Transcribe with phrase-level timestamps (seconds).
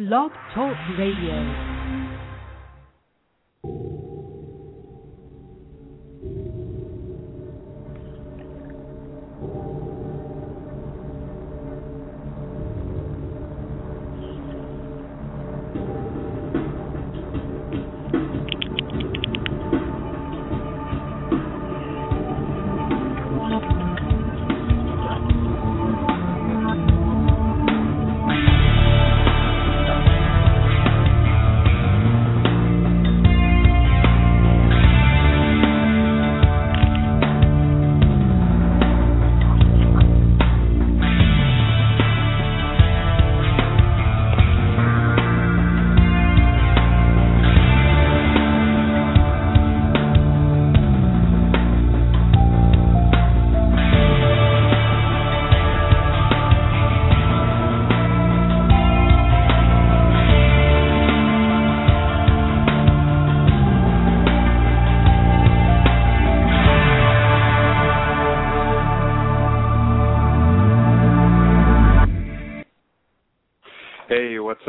[0.00, 1.69] Blog Talk Radio.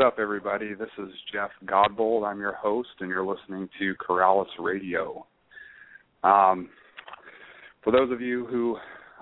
[0.00, 0.72] Up, everybody?
[0.72, 2.26] This is Jeff Godbold.
[2.26, 5.26] I'm your host, and you're listening to Corallus Radio.
[6.24, 6.70] Um,
[7.84, 8.76] for those of you who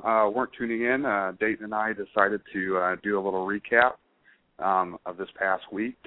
[0.08, 3.94] uh, weren't tuning in, uh, Dayton and I decided to uh, do a little recap
[4.64, 5.98] um, of this past week,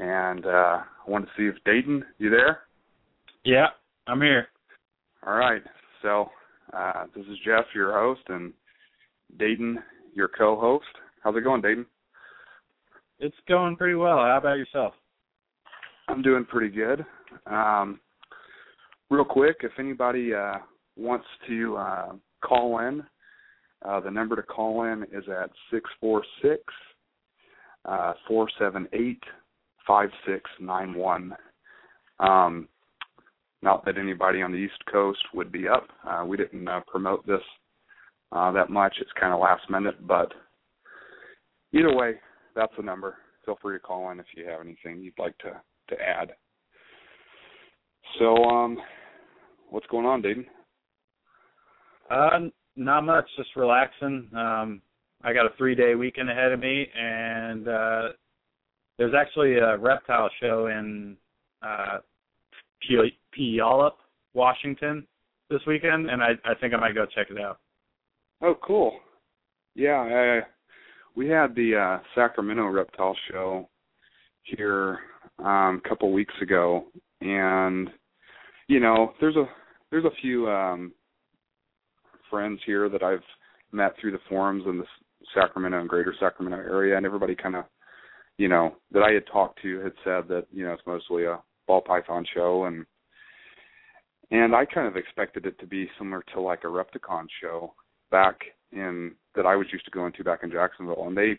[0.00, 2.62] and uh, I wanted to see if Dayton, you there?
[3.44, 3.68] Yeah,
[4.08, 4.48] I'm here.
[5.24, 5.62] All right.
[6.02, 6.30] So
[6.76, 8.52] uh, this is Jeff, your host, and
[9.38, 9.78] Dayton,
[10.14, 10.84] your co-host.
[11.22, 11.86] How's it going, Dayton?
[13.20, 14.18] It's going pretty well.
[14.18, 14.94] How about yourself?
[16.08, 17.04] I'm doing pretty good.
[17.46, 17.98] Um,
[19.10, 20.58] real quick, if anybody uh,
[20.96, 22.12] wants to uh,
[22.44, 23.02] call in,
[23.84, 26.62] uh, the number to call in is at six four six
[27.84, 29.22] uh, four seven eight
[29.86, 31.34] five six nine one.
[32.20, 32.68] Um,
[33.62, 35.88] not that anybody on the East Coast would be up.
[36.08, 37.42] Uh, we didn't uh, promote this
[38.30, 38.94] uh, that much.
[39.00, 40.32] It's kind of last minute, but
[41.72, 42.14] either way,
[42.58, 43.14] that's the number.
[43.46, 46.32] Feel free to call in if you have anything you'd like to to add.
[48.18, 48.78] So, um,
[49.70, 50.44] what's going on, Dayton?
[52.10, 53.26] Uh, not much.
[53.36, 54.28] Just relaxing.
[54.36, 54.82] Um,
[55.22, 58.08] I got a three day weekend ahead of me, and uh,
[58.98, 61.16] there's actually a reptile show in
[61.62, 61.98] uh,
[63.38, 63.92] Puyallup,
[64.34, 65.06] Washington,
[65.48, 67.60] this weekend, and I I think I might go check it out.
[68.42, 68.98] Oh, cool.
[69.74, 70.40] Yeah,
[71.18, 73.68] we had the uh, Sacramento Reptile Show
[74.44, 75.00] here
[75.40, 76.84] um, a couple weeks ago,
[77.20, 77.90] and
[78.68, 79.44] you know, there's a
[79.90, 80.92] there's a few um,
[82.30, 83.24] friends here that I've
[83.72, 84.84] met through the forums in the
[85.34, 87.64] Sacramento and Greater Sacramento area, and everybody kind of,
[88.36, 91.40] you know, that I had talked to had said that you know it's mostly a
[91.66, 92.86] ball python show, and
[94.30, 97.74] and I kind of expected it to be similar to like a Repticon show
[98.12, 98.36] back
[98.72, 101.38] in that I was used to going to back in Jacksonville, and they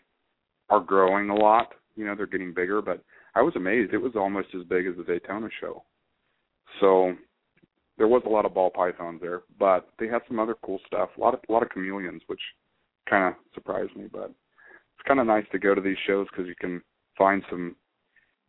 [0.68, 1.72] are growing a lot.
[1.96, 3.02] You know, they're getting bigger, but
[3.34, 3.92] I was amazed.
[3.92, 5.84] It was almost as big as the Daytona show.
[6.80, 7.14] So
[7.98, 11.10] there was a lot of ball pythons there, but they had some other cool stuff.
[11.16, 12.40] A lot of a lot of chameleons, which
[13.08, 14.06] kind of surprised me.
[14.10, 16.80] But it's kind of nice to go to these shows because you can
[17.18, 17.76] find some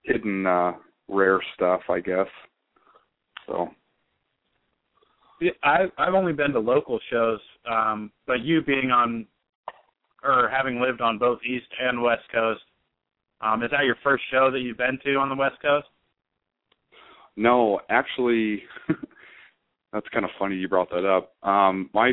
[0.04, 0.74] hidden uh
[1.08, 2.28] rare stuff, I guess.
[3.46, 3.70] So
[5.64, 9.26] I I've only been to local shows, um, but you being on
[10.24, 12.62] or having lived on both East and West Coast,
[13.42, 15.88] um, is that your first show that you've been to on the West Coast?
[17.36, 18.62] No, actually,
[19.94, 21.34] that's kind of funny you brought that up.
[21.48, 22.12] Um, my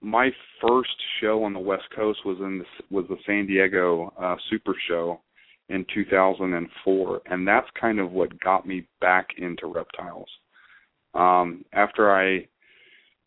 [0.00, 0.30] my
[0.60, 2.64] first show on the West Coast was in the,
[2.94, 5.20] was the San Diego uh, Super Show
[5.70, 10.28] in 2004, and that's kind of what got me back into reptiles.
[11.14, 12.46] Um, after I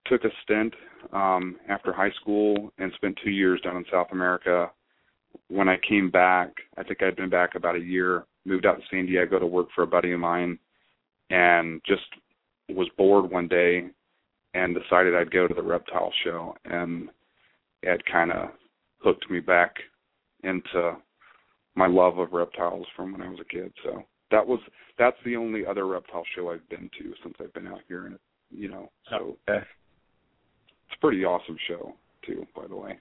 [0.08, 0.74] took a stint
[1.14, 4.70] um, after high school and spent two years down in South America.
[5.48, 8.26] When I came back, I think I'd been back about a year.
[8.46, 10.58] Moved out to San Diego to work for a buddy of mine,
[11.30, 12.02] and just
[12.70, 13.86] was bored one day
[14.54, 17.10] and decided I'd go to the reptile show, and
[17.84, 18.50] it kind of
[18.98, 19.76] hooked me back
[20.44, 20.98] into
[21.76, 23.72] my love of reptiles from when I was a kid.
[23.84, 24.60] So that was
[24.98, 28.18] that's the only other reptile show I've been to since I've been out here, and
[28.50, 29.64] you know, so okay
[30.92, 31.94] it's a pretty awesome show
[32.26, 33.00] too, by the way.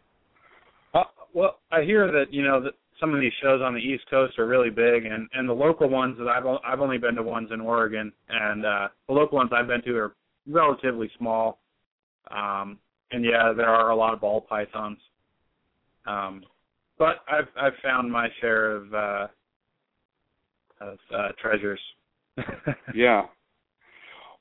[0.95, 1.05] Uh,
[1.35, 4.39] well, I hear that you know that some of these shows on the East Coast
[4.39, 7.51] are really big, and and the local ones that I've I've only been to ones
[7.53, 10.15] in Oregon, and uh, the local ones I've been to are
[10.49, 11.59] relatively small.
[12.31, 12.79] Um,
[13.11, 14.99] and yeah, there are a lot of ball pythons.
[16.07, 16.45] Um,
[16.99, 19.27] but I've I've found my share of uh,
[20.81, 21.81] of uh, treasures.
[22.95, 23.23] yeah.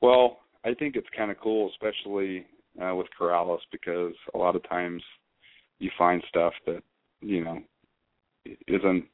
[0.02, 2.46] Well, I think it's kind of cool, especially
[2.82, 5.02] uh, with Corallus, because a lot of times
[5.80, 6.84] you find stuff that
[7.22, 7.60] you know
[8.68, 9.06] isn't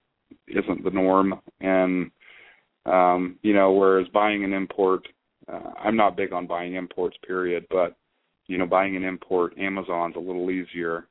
[0.47, 2.11] isn't the norm, and
[2.85, 5.07] um, you know, whereas buying an import,
[5.51, 7.95] uh, I'm not big on buying imports, period, but
[8.47, 11.07] you know, buying an import, Amazon's a little easier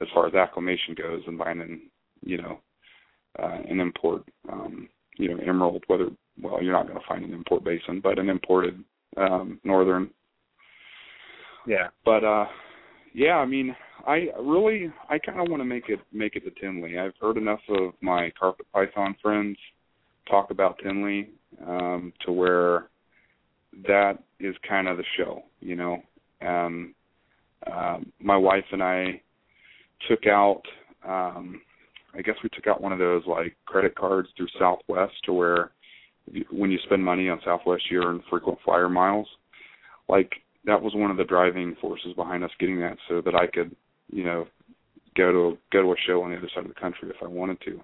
[0.00, 1.82] as far as acclimation goes than buying an,
[2.22, 2.60] you know,
[3.38, 5.82] uh, an import, um, you know, emerald.
[5.88, 6.08] Whether
[6.40, 8.82] well, you're not going to find an import basin, but an imported
[9.16, 10.10] um, northern.
[11.66, 11.88] Yeah.
[12.04, 12.46] But uh,
[13.14, 13.74] yeah, I mean,
[14.06, 16.98] I really, I kind of want to make it make it to Tinley.
[16.98, 19.56] I've heard enough of my carpet python friends
[20.28, 21.30] talk about Tinley
[21.66, 22.88] um, to where
[23.86, 26.02] that is kind of the show, you know.
[26.40, 26.94] Um,
[27.66, 29.20] uh, my wife and I
[30.08, 30.62] took out,
[31.06, 31.60] um,
[32.14, 35.72] I guess we took out one of those like credit cards through Southwest to where
[36.50, 39.26] when you spend money on Southwest, you earn frequent flyer miles.
[40.08, 40.30] Like
[40.64, 43.74] that was one of the driving forces behind us getting that, so that I could,
[44.12, 44.46] you know,
[45.16, 47.26] go to go to a show on the other side of the country if I
[47.26, 47.80] wanted to.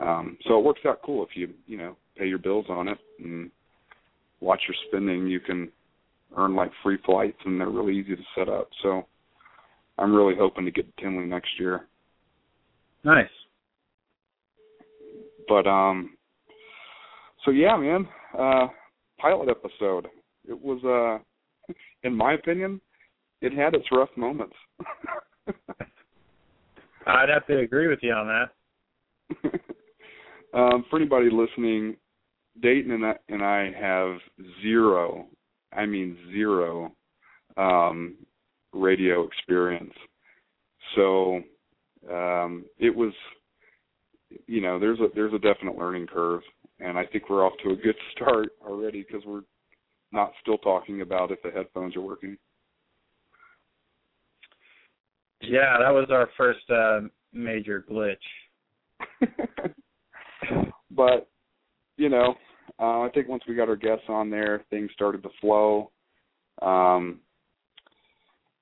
[0.00, 2.98] Um, so it works out cool if you you know pay your bills on it
[3.18, 3.50] and
[4.40, 5.26] watch your spending.
[5.26, 5.70] You can
[6.36, 8.68] earn like free flights, and they're really easy to set up.
[8.82, 9.06] So
[9.98, 11.86] I'm really hoping to get to Tinley next year.
[13.04, 13.26] Nice.
[15.48, 16.16] But um,
[17.44, 18.06] so yeah, man,
[18.38, 18.68] uh,
[19.18, 20.06] pilot episode.
[20.48, 21.22] It was uh,
[22.02, 22.80] in my opinion,
[23.40, 24.56] it had its rough moments.
[27.06, 28.50] I'd have to agree with you on that.
[30.54, 31.96] um, for anybody listening,
[32.60, 34.18] Dayton and I, and I have
[34.62, 35.26] zero,
[35.72, 36.92] I mean zero,
[37.56, 38.16] um,
[38.72, 39.94] radio experience.
[40.94, 41.40] So
[42.10, 43.12] um, it was,
[44.46, 46.42] you know, there's a there's a definite learning curve,
[46.80, 49.42] and I think we're off to a good start already because we're
[50.12, 52.36] not still talking about if the headphones are working.
[55.40, 57.00] Yeah, that was our first uh,
[57.32, 58.16] major glitch.
[60.90, 61.28] but
[61.96, 62.34] you know,
[62.80, 65.90] uh, I think once we got our guests on there, things started to flow.
[66.62, 67.20] Um,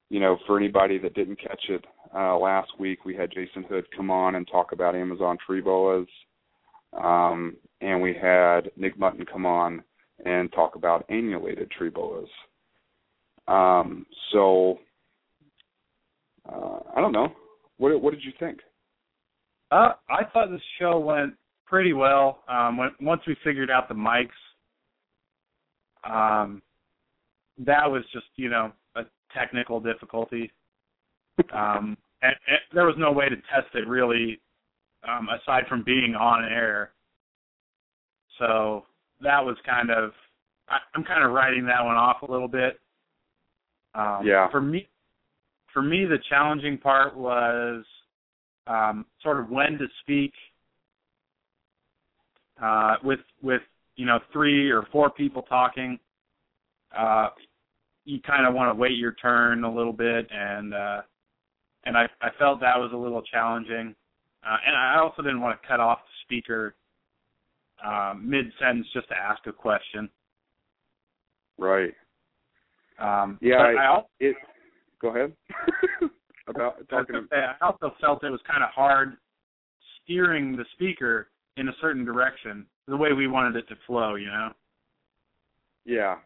[0.09, 1.85] you know, for anybody that didn't catch it
[2.15, 6.07] uh, last week, we had Jason Hood come on and talk about Amazon tree boas,
[6.93, 9.83] um, and we had Nick Mutton come on
[10.25, 12.29] and talk about annulated tree boas.
[13.49, 14.79] Um, so
[16.49, 17.33] uh, I don't know.
[17.79, 18.61] What what did you think?
[19.71, 21.35] Uh, I thought the show went
[21.67, 22.43] pretty well.
[22.49, 24.29] Um, when, once we figured out the mics,
[26.05, 26.63] um,
[27.59, 29.03] that was just you know a
[29.35, 30.51] technical difficulty.
[31.53, 34.41] Um, and, and there was no way to test it really,
[35.07, 36.93] um, aside from being on air.
[38.39, 38.85] So
[39.23, 40.13] that was kind of
[40.69, 42.79] I, I'm kind of writing that one off a little bit.
[43.95, 44.51] Um, yeah.
[44.51, 44.89] For me,
[45.73, 47.85] for me, the challenging part was
[48.67, 50.33] um, sort of when to speak
[52.63, 53.63] uh, with with
[53.97, 55.99] you know three or four people talking.
[56.97, 57.29] Uh,
[58.05, 61.03] you kind of want to wait your turn a little bit, and uh,
[61.85, 63.95] and I, I felt that was a little challenging,
[64.47, 66.75] uh, and I also didn't want to cut off the speaker
[67.85, 70.09] uh, mid sentence just to ask a question.
[71.59, 71.93] Right.
[72.99, 73.57] Um, yeah.
[73.57, 74.37] I, I, also, it.
[75.01, 75.33] Go ahead.
[76.49, 77.27] About talking.
[77.33, 79.17] I also felt it was kind of hard
[80.03, 84.15] steering the speaker in a certain direction, the way we wanted it to flow.
[84.15, 84.53] You know.
[85.85, 86.17] Yeah.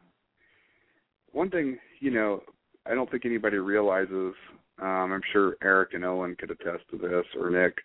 [1.33, 2.43] One thing, you know,
[2.87, 4.35] I don't think anybody realizes.
[4.81, 7.77] Um, I'm sure Eric and Owen could attest to this, or Nick,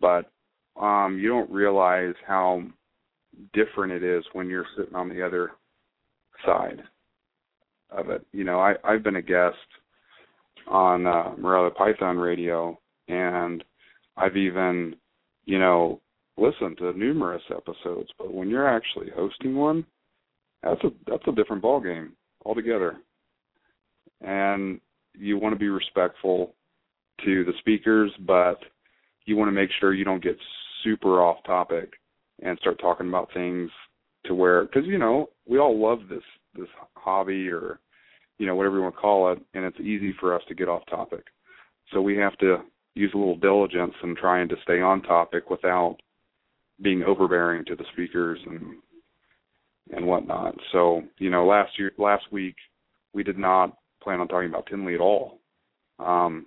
[0.00, 0.30] but
[0.80, 2.62] um, you don't realize how
[3.52, 5.52] different it is when you're sitting on the other
[6.44, 6.82] side
[7.90, 8.24] of it.
[8.32, 9.56] You know, I, I've been a guest
[10.68, 13.64] on uh, Morelia Python Radio, and
[14.16, 14.94] I've even,
[15.44, 16.00] you know,
[16.36, 18.10] listened to numerous episodes.
[18.18, 19.84] But when you're actually hosting one,
[20.62, 22.12] that's a that's a different ball game
[22.44, 22.96] altogether.
[24.20, 24.80] And
[25.14, 26.54] you want to be respectful
[27.24, 28.58] to the speakers, but
[29.24, 30.36] you want to make sure you don't get
[30.84, 31.94] super off topic
[32.42, 33.70] and start talking about things
[34.26, 36.22] to where because you know we all love this
[36.54, 37.80] this hobby or
[38.38, 40.68] you know whatever you want to call it and it's easy for us to get
[40.68, 41.24] off topic.
[41.92, 42.58] So we have to
[42.94, 45.96] use a little diligence in trying to stay on topic without
[46.82, 48.76] being overbearing to the speakers and
[49.92, 50.54] and whatnot.
[50.72, 52.56] So you know last year last week
[53.12, 55.40] we did not plan on talking about tinley at all.
[55.98, 56.46] Um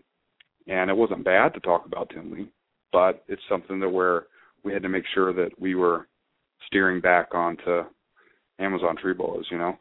[0.67, 2.49] and it wasn't bad to talk about tinley
[2.93, 4.27] but it's something that where
[4.63, 6.07] we had to make sure that we were
[6.67, 7.83] steering back onto
[8.59, 9.77] Amazon tree boas, you know.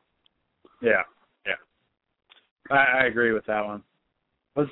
[0.81, 1.03] Yeah,
[1.47, 1.55] yeah.
[2.71, 3.83] I, I agree with that one.
[4.57, 4.69] Was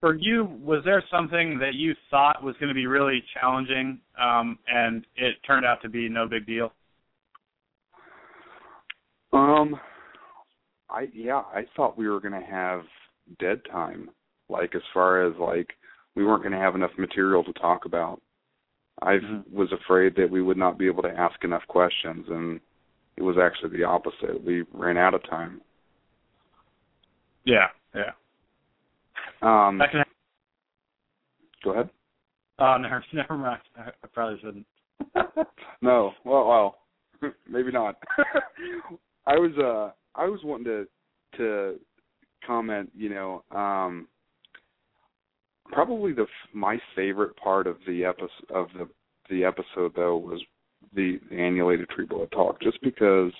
[0.00, 4.58] for you, was there something that you thought was going to be really challenging, um,
[4.66, 6.72] and it turned out to be no big deal?
[9.32, 9.78] Um,
[10.88, 12.82] I yeah, I thought we were going to have
[13.38, 14.10] dead time,
[14.48, 15.68] like as far as like
[16.16, 18.20] we weren't going to have enough material to talk about.
[19.02, 19.56] I mm-hmm.
[19.56, 22.60] was afraid that we would not be able to ask enough questions, and
[23.16, 24.44] it was actually the opposite.
[24.44, 25.60] We ran out of time.
[27.44, 28.12] Yeah, yeah.
[29.42, 29.80] Um,
[31.64, 31.90] go ahead.
[32.58, 33.60] Oh, never, never mind.
[33.76, 34.66] I, I probably shouldn't.
[35.82, 36.78] no, well, well,
[37.50, 37.96] maybe not.
[39.26, 40.86] I was, uh, I was wanting to
[41.38, 41.78] to
[42.46, 42.90] comment.
[42.94, 44.08] You know, um,
[45.72, 48.88] probably the my favorite part of the episode of the
[49.28, 50.40] the episode though was
[50.94, 53.32] the, the annulated tree boa talk, just because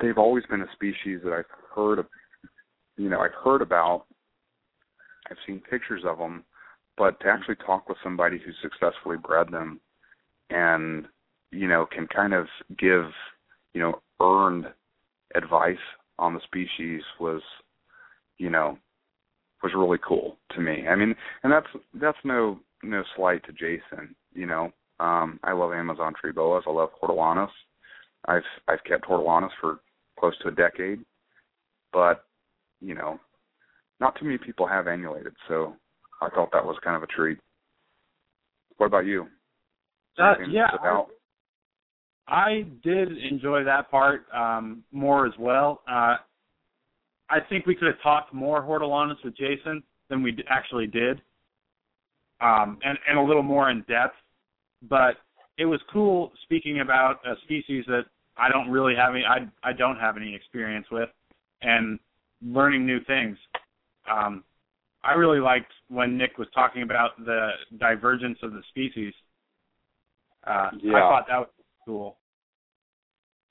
[0.00, 1.44] they've always been a species that I've
[1.74, 2.06] heard of,
[2.96, 4.04] you know, I've heard about.
[5.30, 6.44] I've seen pictures of them,
[6.98, 9.80] but to actually talk with somebody who successfully bred them
[10.50, 11.06] and
[11.50, 12.46] you know can kind of
[12.78, 13.04] give
[13.72, 14.66] you know earned
[15.34, 15.76] advice
[16.18, 17.40] on the species was
[18.38, 18.76] you know
[19.62, 20.86] was really cool to me.
[20.88, 24.14] I mean, and that's that's no no slight to Jason.
[24.34, 26.64] You know, um, I love Amazon tree boas.
[26.66, 27.50] I love hortulanas.
[28.26, 29.80] I've I've kept hortulanas for
[30.18, 31.00] close to a decade,
[31.92, 32.24] but
[32.80, 33.18] you know,
[34.00, 35.76] not too many people have annulated, so
[36.20, 37.38] I thought that was kind of a treat.
[38.76, 39.26] What about you?
[40.18, 41.04] Uh, yeah, I,
[42.28, 45.82] I did enjoy that part um, more as well.
[45.90, 46.16] Uh,
[47.32, 51.22] I think we could have talked more hortulanas with Jason than we actually did,
[52.42, 54.16] um, and and a little more in depth.
[54.82, 55.16] But
[55.56, 58.02] it was cool speaking about a species that
[58.36, 61.08] I don't really have any I I don't have any experience with,
[61.62, 61.98] and
[62.42, 63.38] learning new things.
[64.10, 64.44] Um,
[65.02, 69.14] I really liked when Nick was talking about the divergence of the species.
[70.46, 70.96] Uh, yeah.
[70.96, 71.48] I thought that was
[71.86, 72.18] cool.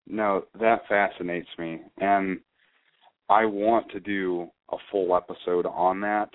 [0.07, 2.39] No, that fascinates me, and
[3.31, 6.29] I want to do a full episode on that,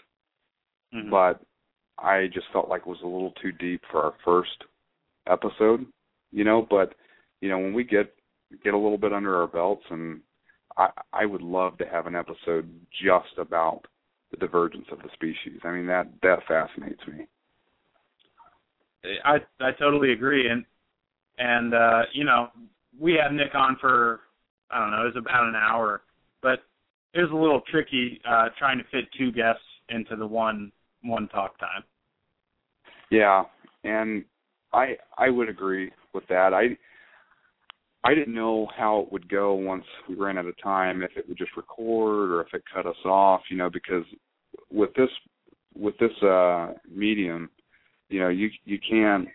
[0.95, 1.11] mm-hmm.
[1.11, 1.43] but
[1.99, 4.65] I just felt like it was a little too deep for our first
[5.31, 5.85] episode,
[6.33, 6.67] you know.
[6.69, 6.95] But
[7.43, 8.15] you know, when we get
[8.65, 10.21] get a little bit under our belts, and
[10.79, 13.83] I I would love to have an episode just about
[14.31, 15.61] the divergence of the species.
[15.65, 17.27] I mean that that fascinates me.
[19.23, 20.65] I I totally agree, and
[21.37, 22.49] and uh, you know
[22.99, 24.21] we had Nick on for
[24.71, 26.01] I don't know it was about an hour,
[26.41, 26.61] but
[27.15, 30.73] it was a little tricky uh, trying to fit two guests into the one
[31.03, 31.85] one talk time.
[33.11, 33.45] Yeah,
[33.85, 34.25] and
[34.73, 36.53] I I would agree with that.
[36.53, 36.77] I
[38.09, 41.29] I didn't know how it would go once we ran out of time, if it
[41.29, 44.05] would just record or if it cut us off, you know, because
[44.71, 45.11] with this
[45.75, 47.51] with this uh medium,
[48.09, 49.29] you know, you you can't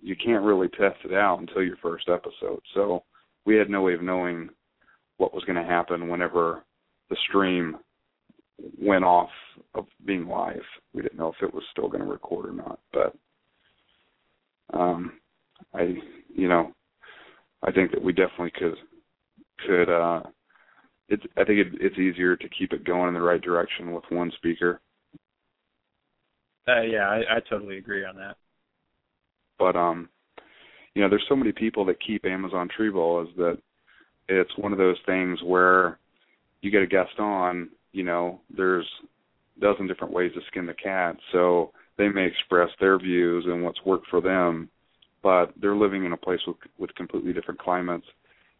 [0.00, 2.60] you can't really test it out until your first episode.
[2.74, 3.02] So
[3.44, 4.50] we had no way of knowing
[5.16, 6.62] what was going to happen whenever
[7.10, 7.76] the stream
[8.80, 9.30] went off
[9.74, 10.62] of being live.
[10.92, 13.14] We didn't know if it was still going to record or not, but
[14.72, 15.12] um,
[15.74, 15.94] I,
[16.34, 16.72] you know,
[17.62, 18.74] I think that we definitely could
[19.66, 19.90] could.
[19.90, 20.22] uh
[21.08, 24.04] It's I think it, it's easier to keep it going in the right direction with
[24.10, 24.80] one speaker.
[26.68, 28.36] Uh, yeah, I, I totally agree on that.
[29.58, 30.08] But um,
[30.94, 33.58] you know, there's so many people that keep Amazon tree is that
[34.28, 35.98] it's one of those things where
[36.66, 38.86] you get a guest on, you know, there's
[39.56, 41.16] a dozen different ways to skin the cat.
[41.30, 44.68] So they may express their views and what's worked for them,
[45.22, 48.06] but they're living in a place with with completely different climates,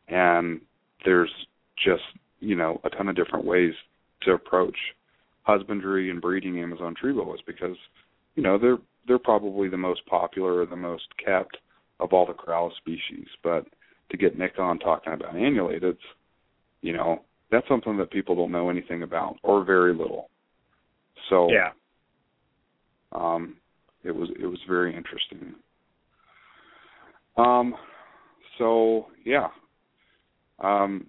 [0.08, 0.60] and
[1.04, 1.30] there's
[1.84, 2.04] just
[2.38, 3.74] you know a ton of different ways
[4.22, 4.76] to approach
[5.42, 7.76] husbandry and breeding Amazon tree boas because
[8.36, 11.56] you know they're they're probably the most popular or the most kept
[11.98, 13.26] of all the Corallus species.
[13.42, 13.66] But
[14.10, 15.98] to get Nick on talking about annulateds,
[16.82, 20.30] you know, that's something that people don't know anything about or very little.
[21.30, 21.70] So yeah,
[23.12, 23.56] um,
[24.04, 25.54] it was it was very interesting.
[27.36, 27.74] Um,
[28.58, 29.48] so yeah,
[30.60, 31.06] um,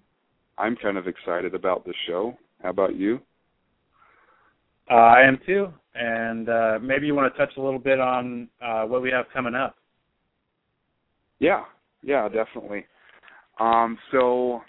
[0.58, 2.36] I'm kind of excited about this show.
[2.62, 3.20] How about you?
[4.90, 8.48] Uh, I am too, and uh, maybe you want to touch a little bit on
[8.62, 9.76] uh, what we have coming up.
[11.40, 11.64] Yeah,
[12.02, 12.84] yeah, definitely.
[13.60, 14.62] Um, so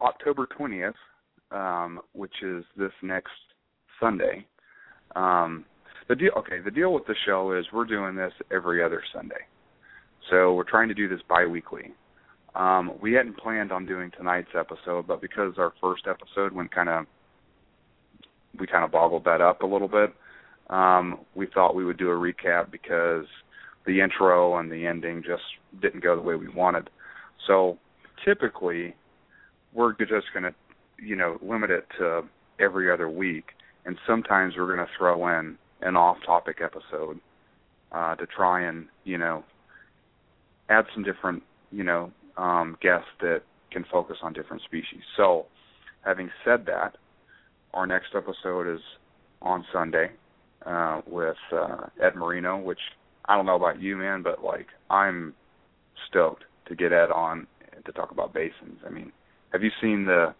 [0.00, 0.94] October 20th,
[1.50, 3.32] um, which is this next
[4.00, 4.46] Sunday.
[5.14, 5.64] Um,
[6.08, 9.46] the deal, okay, the deal with the show is we're doing this every other Sunday.
[10.30, 11.92] So we're trying to do this biweekly.
[12.54, 16.88] Um, we hadn't planned on doing tonight's episode, but because our first episode went kind
[16.88, 17.06] of,
[18.58, 20.14] we kind of boggled that up a little bit.
[20.70, 23.26] Um, we thought we would do a recap because
[23.86, 25.42] the intro and the ending just
[25.80, 26.90] didn't go the way we wanted.
[27.46, 27.78] So
[28.24, 28.94] typically,
[29.76, 30.54] we're just going to,
[30.98, 32.22] you know, limit it to
[32.58, 33.50] every other week,
[33.84, 37.20] and sometimes we're going to throw in an off-topic episode
[37.92, 39.44] uh, to try and, you know,
[40.70, 45.02] add some different, you know, um, guests that can focus on different species.
[45.16, 45.46] So,
[46.04, 46.96] having said that,
[47.74, 48.80] our next episode is
[49.42, 50.10] on Sunday
[50.64, 52.78] uh, with uh, Ed Marino, which
[53.26, 55.34] I don't know about you, man, but like I'm
[56.08, 57.46] stoked to get Ed on
[57.84, 58.80] to talk about basins.
[58.86, 59.12] I mean,
[59.52, 60.34] have you seen the?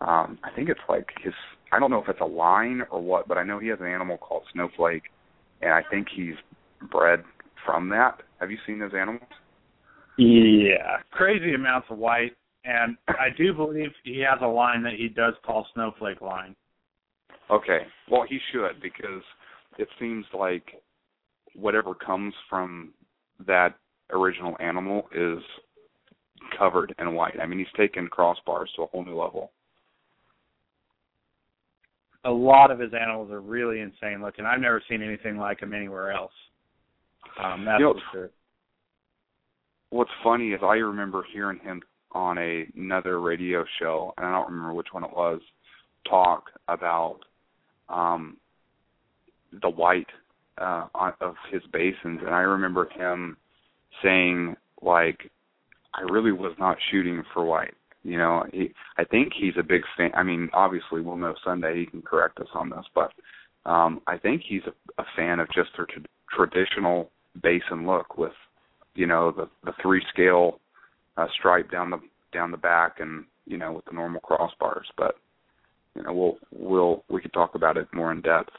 [0.00, 1.34] Um, I think it's like his.
[1.72, 3.86] I don't know if it's a line or what, but I know he has an
[3.86, 5.04] animal called Snowflake,
[5.62, 6.34] and I think he's
[6.90, 7.22] bred
[7.64, 8.22] from that.
[8.40, 9.22] Have you seen those animals?
[10.16, 12.32] Yeah, crazy amounts of white,
[12.64, 16.56] and I do believe he has a line that he does call Snowflake line.
[17.50, 19.22] Okay, well he should because
[19.78, 20.82] it seems like
[21.54, 22.92] whatever comes from
[23.46, 23.74] that
[24.12, 25.38] original animal is
[26.58, 27.38] covered in white.
[27.40, 29.52] I mean, he's taken crossbars to a whole new level.
[32.24, 34.44] A lot of his animals are really insane looking.
[34.44, 36.32] I've never seen anything like him anywhere else.
[37.42, 38.30] Um, that's You know, for sure.
[39.90, 41.80] What's funny is I remember hearing him
[42.12, 45.40] on a, another radio show, and I don't remember which one it was,
[46.08, 47.18] talk about
[47.88, 48.36] um,
[49.62, 50.06] the white
[50.58, 53.36] uh, on, of his basins, and I remember him
[54.02, 55.30] saying like,
[55.94, 59.82] "I really was not shooting for white." You know, he, I think he's a big
[59.96, 60.10] fan.
[60.14, 61.80] I mean, obviously, we'll know Sunday.
[61.80, 63.12] He can correct us on this, but
[63.66, 66.02] um, I think he's a, a fan of just their tra-
[66.34, 67.10] traditional
[67.42, 68.32] basin look with,
[68.94, 70.60] you know, the the three scale
[71.16, 72.00] uh, stripe down the
[72.32, 74.86] down the back, and you know, with the normal crossbars.
[74.96, 75.16] But
[75.94, 78.52] you know, we'll we'll we could talk about it more in depth.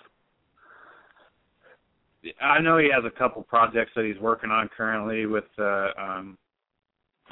[2.40, 6.38] I know he has a couple projects that he's working on currently with uh um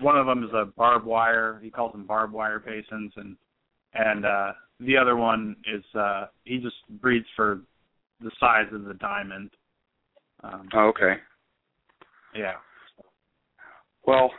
[0.02, 3.36] one of them is a barbed wire he calls them barbed wire basins and
[3.94, 7.62] and uh the other one is uh he just breeds for
[8.22, 9.50] the size of the diamond
[10.44, 11.16] um Oh, okay.
[12.36, 12.56] yeah
[14.06, 14.32] Well,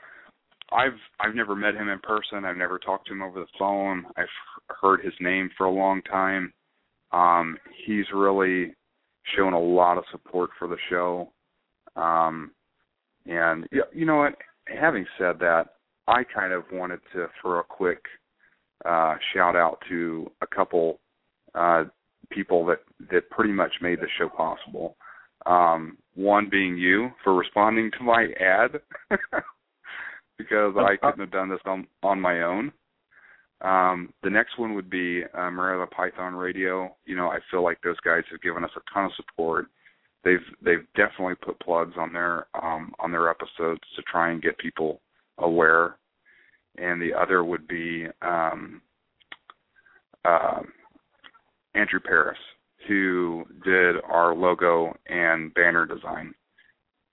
[0.73, 2.45] I've I've never met him in person.
[2.45, 4.05] I've never talked to him over the phone.
[4.17, 4.27] I've
[4.81, 6.53] heard his name for a long time.
[7.13, 8.75] Um, he's really
[9.37, 11.33] shown a lot of support for the show.
[11.97, 12.53] Um,
[13.27, 14.35] and you know what?
[14.79, 15.67] Having said that,
[16.07, 18.03] I kind of wanted to throw a quick
[18.85, 21.01] uh, shout out to a couple
[21.55, 21.85] uh,
[22.31, 22.81] people that
[23.11, 24.97] that pretty much made the show possible.
[25.47, 28.81] Um, one being you for responding to my ad.
[30.41, 32.73] because I couldn't have done this on on my own.
[33.61, 36.97] Um, the next one would be uh, Morelia Python Radio.
[37.05, 39.67] You know, I feel like those guys have given us a ton of support.
[40.23, 44.59] They've they've definitely put plugs on their um, on their episodes to try and get
[44.59, 45.01] people
[45.39, 45.97] aware.
[46.79, 48.81] And the other would be um,
[50.25, 50.61] uh,
[51.75, 52.39] Andrew Paris,
[52.87, 56.35] who did our logo and banner design,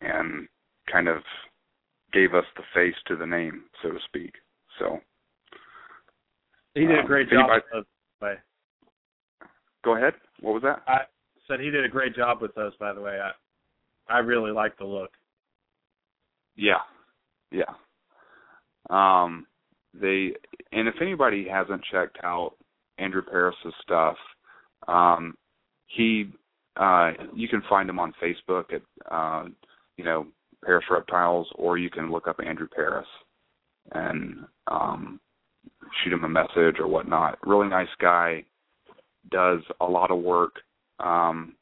[0.01, 0.47] and
[0.91, 1.17] kind of
[2.13, 4.33] gave us the face to the name, so to speak.
[4.79, 4.99] So
[6.73, 7.85] he did a Um, great if job anybody-
[8.19, 8.37] by
[9.83, 10.15] go ahead.
[10.39, 10.83] What was that?
[10.87, 11.05] I
[11.47, 13.19] said he did a great job with those by the way.
[13.19, 13.31] I
[14.13, 15.11] I really like the look.
[16.55, 16.81] Yeah,
[17.51, 17.63] yeah.
[18.89, 19.45] Um,
[19.93, 20.33] they
[20.71, 22.53] and if anybody hasn't checked out
[22.97, 24.15] Andrew Paris's stuff,
[24.87, 25.35] um,
[25.87, 26.31] he
[26.77, 28.81] uh, you can find him on Facebook at
[29.11, 29.45] uh,
[29.97, 30.27] you know
[30.63, 33.07] Paris Reptiles, or you can look up Andrew Paris
[33.93, 35.19] and um,
[36.03, 37.37] shoot him a message or whatnot.
[37.45, 38.43] Really nice guy,
[39.31, 40.55] does a lot of work
[40.99, 41.55] um,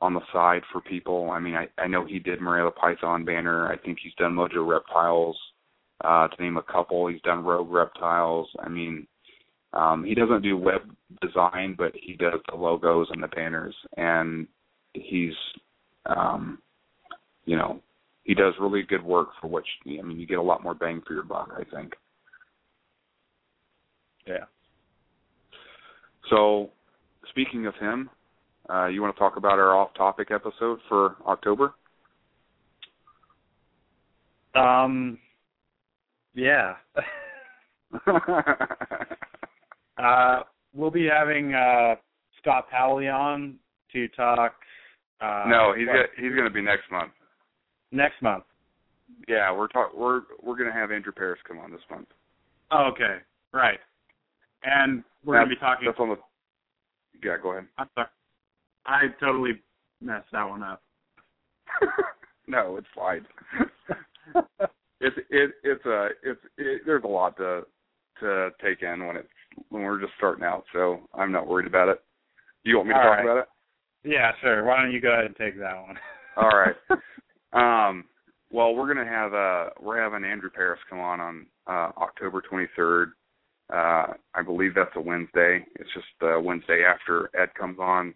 [0.00, 1.30] on the side for people.
[1.30, 3.70] I mean, I, I know he did Morelia Python banner.
[3.70, 5.36] I think he's done Mojo Reptiles,
[6.04, 7.06] uh, to name a couple.
[7.06, 8.48] He's done Rogue Reptiles.
[8.58, 9.06] I mean,
[9.72, 10.82] um, he doesn't do web
[11.20, 14.46] design, but he does the logos and the banners, and
[14.92, 15.32] he's,
[16.06, 16.58] um,
[17.46, 17.80] you know,
[18.24, 20.18] he does really good work for you, I mean.
[20.18, 21.94] You get a lot more bang for your buck, I think.
[24.26, 24.44] yeah
[26.30, 26.70] So,
[27.30, 28.10] speaking of him,
[28.70, 31.74] uh, you want to talk about our off-topic episode for October?
[34.54, 35.18] um
[36.34, 36.74] yeah
[39.98, 40.40] Uh,
[40.74, 41.94] we'll be having uh,
[42.40, 43.56] Scott Powley on
[43.92, 44.54] to talk.
[45.20, 47.12] Uh, no, he's got, he's going to be next month.
[47.92, 48.44] next month.
[49.28, 52.08] Yeah, we're talk we're we're gonna have Andrew Paris come on this month.
[52.72, 53.18] Oh, okay,
[53.52, 53.78] right.
[54.64, 55.86] And we're gonna be talking.
[55.86, 56.16] That's on the.
[57.22, 57.66] Yeah, go ahead.
[57.78, 58.08] I'm sorry.
[58.86, 59.60] I totally
[60.00, 60.82] messed that one up.
[62.46, 63.26] no, it's fine.
[65.00, 67.62] it's it it's a it's it, there's a lot to
[68.20, 69.28] to take in when it's
[69.68, 72.00] when we're just starting out, so I'm not worried about it.
[72.64, 73.24] Do you want me to All talk right.
[73.24, 73.48] about it?
[74.04, 74.64] Yeah, sure.
[74.64, 75.98] Why don't you go ahead and take that one?
[76.36, 76.76] All right.
[77.52, 78.04] Um,
[78.50, 83.12] well, we're gonna have uh we're having Andrew Paris come on on uh, October 23rd.
[83.72, 85.64] Uh, I believe that's a Wednesday.
[85.76, 88.14] It's just uh, Wednesday after Ed comes on.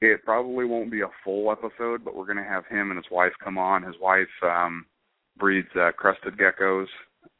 [0.00, 3.32] It probably won't be a full episode, but we're gonna have him and his wife
[3.42, 3.82] come on.
[3.82, 4.86] His wife um,
[5.38, 6.86] breeds uh, crested geckos.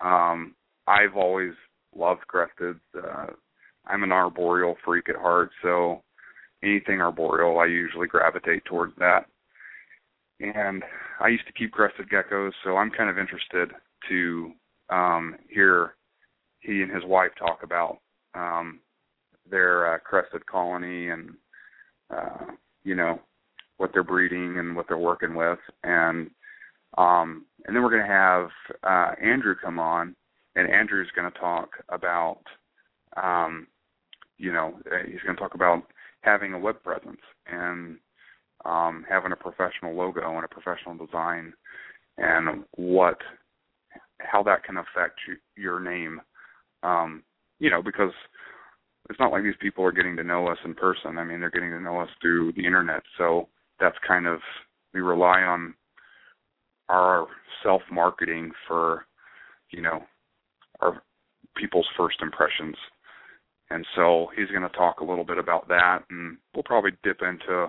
[0.01, 0.55] Um,
[0.87, 1.53] I've always
[1.94, 2.77] loved crested.
[2.97, 3.27] Uh,
[3.87, 6.03] I'm an arboreal freak at heart, so
[6.62, 9.27] anything arboreal, I usually gravitate towards that
[10.40, 10.85] and
[11.21, 13.71] I used to keep crested geckos, so I'm kind of interested
[14.09, 14.53] to
[14.90, 15.94] um, hear
[16.61, 17.99] he and his wife talk about
[18.35, 18.81] um,
[19.51, 21.31] their uh, crested colony and
[22.14, 22.53] uh,
[22.85, 23.21] you know
[23.77, 26.31] what they're breeding and what they're working with, and
[26.97, 28.49] um, and then we're going to have
[28.83, 30.14] uh, Andrew come on,
[30.57, 32.40] and Andrew's going to talk about
[33.23, 33.66] um,
[34.38, 34.75] you know
[35.07, 35.83] he's going to talk about
[36.23, 37.97] having a web presence and
[38.64, 41.53] um, having a professional logo and a professional design,
[42.16, 43.18] and what
[44.21, 46.21] how that can affect you, your name.
[46.83, 47.23] Um,
[47.59, 48.12] you know, because
[49.11, 51.18] it's not like these people are getting to know us in person.
[51.18, 53.03] I mean, they're getting to know us through the internet.
[53.16, 53.49] So
[53.81, 54.40] that's kind of
[54.92, 55.75] we rely on
[56.88, 57.27] our
[57.62, 59.07] self marketing for
[59.71, 60.01] you know
[60.81, 61.03] our
[61.57, 62.77] people's first impressions.
[63.71, 67.18] And so he's going to talk a little bit about that, and we'll probably dip
[67.21, 67.66] into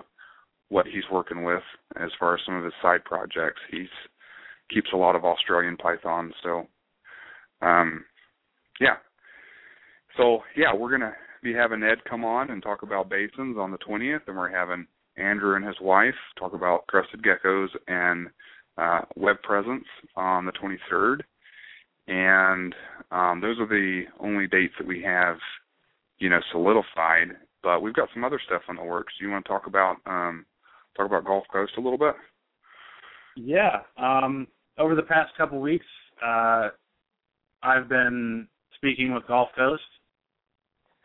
[0.70, 1.62] what he's working with
[1.96, 3.60] as far as some of his side projects.
[3.70, 3.88] He's
[4.72, 6.66] keeps a lot of Australian pythons, so
[7.60, 8.04] um
[8.80, 8.96] yeah.
[10.16, 13.78] So yeah, we're gonna be having Ed come on and talk about basins on the
[13.78, 18.28] twentieth, and we're having Andrew and his wife talk about crested geckos and
[18.78, 19.84] uh, web presence
[20.16, 21.24] on the twenty third.
[22.08, 22.74] And
[23.10, 25.36] um, those are the only dates that we have,
[26.18, 27.28] you know, solidified.
[27.62, 29.12] But we've got some other stuff in the works.
[29.20, 30.46] You want to talk about um,
[30.96, 32.14] talk about Gulf Coast a little bit?
[33.36, 33.80] Yeah.
[33.96, 34.48] Um,
[34.78, 35.86] over the past couple weeks,
[36.24, 36.68] uh,
[37.62, 39.82] I've been speaking with Gulf Coast,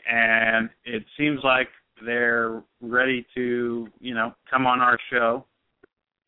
[0.06, 1.70] and it seems like
[2.06, 5.46] they're ready to, you know, come on our show.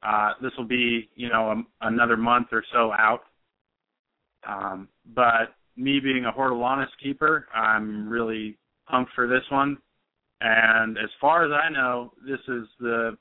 [0.03, 3.21] Uh, this will be, you know, a, another month or so out.
[4.47, 8.57] Um, but me being a hortulanus keeper, I'm really
[8.89, 9.77] pumped for this one.
[10.39, 13.17] And as far as I know, this is the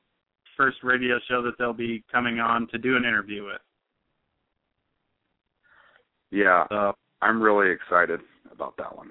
[0.57, 3.61] first radio show that they'll be coming on to do an interview with.
[6.31, 8.21] Yeah, So I'm really excited
[8.53, 9.11] about that one.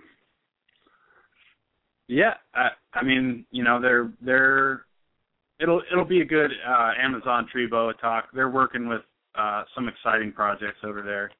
[2.08, 4.86] Yeah, I, I mean, you know, they're they're
[5.60, 8.26] it'll it'll be a good uh, Amazon tree boa talk.
[8.34, 9.02] They're working with
[9.36, 11.32] uh, some exciting projects over there,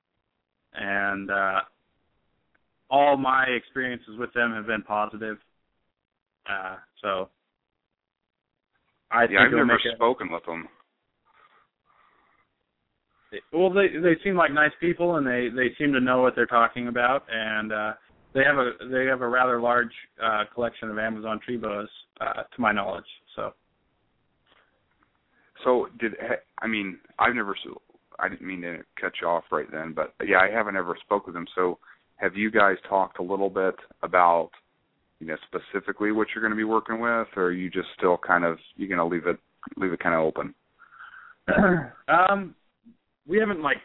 [0.74, 1.62] and uh,
[2.90, 5.38] all my experiences with them have been positive.
[6.50, 7.30] Uh, so
[9.12, 10.68] I think yeah, I've never make a- spoken with them.
[13.52, 16.46] well they they seem like nice people and they they seem to know what they're
[16.46, 17.94] talking about and uh
[18.36, 19.94] they have a they have a rather large
[20.24, 21.90] uh collection of Amazon tree boas
[22.22, 23.54] uh to my knowledge so
[25.64, 26.14] So did
[26.62, 27.56] I mean I've never
[28.20, 31.26] I didn't mean to cut you off right then, but yeah, I haven't ever spoke
[31.26, 31.48] with them.
[31.56, 31.80] So
[32.16, 34.52] have you guys talked a little bit about
[35.20, 38.18] you know specifically what you're going to be working with, or are you just still
[38.18, 39.38] kind of you're going to leave it
[39.78, 40.54] leave it kind of open?
[42.08, 42.56] um
[43.28, 43.78] we haven't like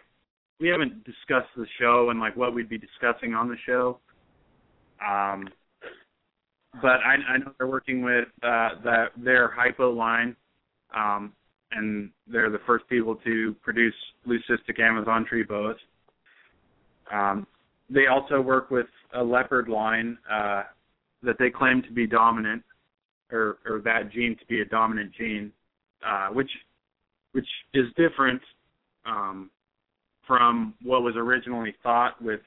[0.61, 3.99] we haven't discussed the show and like what we'd be discussing on the show
[5.07, 5.49] um
[6.83, 10.37] but I I know they're working with uh that their hypo line
[10.95, 11.33] um
[11.73, 13.95] and they're the first people to produce
[14.27, 15.77] leucistic Amazon tree boas.
[17.13, 17.47] Um,
[17.89, 20.65] they also work with a leopard line uh,
[21.23, 22.63] that they claim to be dominant,
[23.33, 25.53] or, or that gene to be a dominant gene,
[26.07, 26.51] uh, which
[27.33, 28.41] which is different
[29.07, 29.51] um,
[30.27, 32.41] from what was originally thought with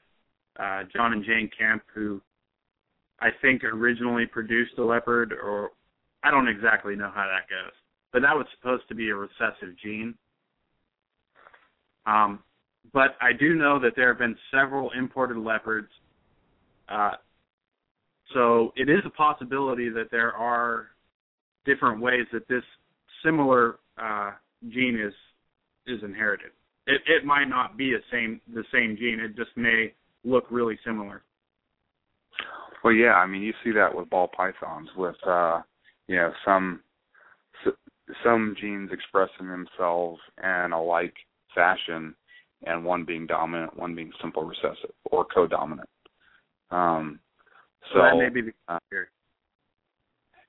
[0.60, 2.20] uh, John and Jane Kemp, who
[3.24, 5.70] I think originally produced a leopard, or
[6.22, 7.72] I don't exactly know how that goes
[8.14, 10.14] but that was supposed to be a recessive gene.
[12.06, 12.38] Um,
[12.92, 15.88] but I do know that there have been several imported leopards.
[16.88, 17.12] Uh,
[18.32, 20.86] so it is a possibility that there are
[21.66, 22.62] different ways that this
[23.24, 24.30] similar uh,
[24.68, 25.12] gene is
[25.86, 26.52] is inherited.
[26.86, 29.18] it it might not be the same the same gene.
[29.18, 29.92] It just may
[30.24, 31.22] look really similar.
[32.84, 35.62] Well, yeah, I mean, you see that with ball pythons, with uh,
[36.06, 36.82] you know, some
[38.22, 41.14] some genes expressing themselves in a like
[41.54, 42.14] fashion,
[42.66, 45.88] and one being dominant, one being simple recessive or co-dominant.
[46.70, 47.20] Um,
[47.90, 48.78] so, so that may be the uh,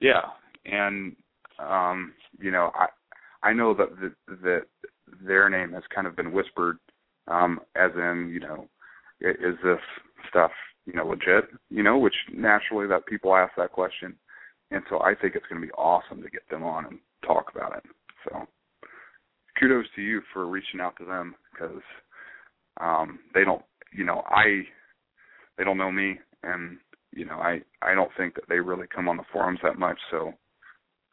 [0.02, 0.24] yeah,
[0.66, 1.16] and
[1.58, 2.88] um, you know, I
[3.48, 4.62] I know that that, that
[5.26, 6.80] their name has kind of been whispered,
[7.30, 8.68] um, as in, you know,
[9.22, 9.80] is this
[10.30, 10.52] stuff
[10.86, 11.50] you know legit?
[11.70, 14.16] You know, which naturally that people ask that question,
[14.72, 17.52] and so I think it's going to be awesome to get them on and talk
[17.54, 17.84] about it.
[18.24, 18.48] So,
[19.60, 21.82] kudos to you for reaching out to them because
[22.82, 24.64] um, they don't, you know, I
[25.58, 26.78] they don't know me, and
[27.12, 29.98] you know, I I don't think that they really come on the forums that much.
[30.12, 30.34] So,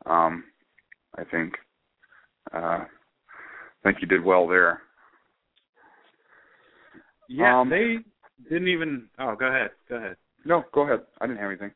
[0.06, 0.44] um,
[1.16, 1.54] I think
[2.52, 2.86] uh, I
[3.84, 4.82] think you did well there.
[7.28, 7.98] Yeah, um, they
[8.48, 9.08] didn't even.
[9.18, 9.70] Oh, go ahead.
[9.88, 10.16] Go ahead.
[10.44, 11.00] No, go ahead.
[11.20, 11.72] I didn't have anything.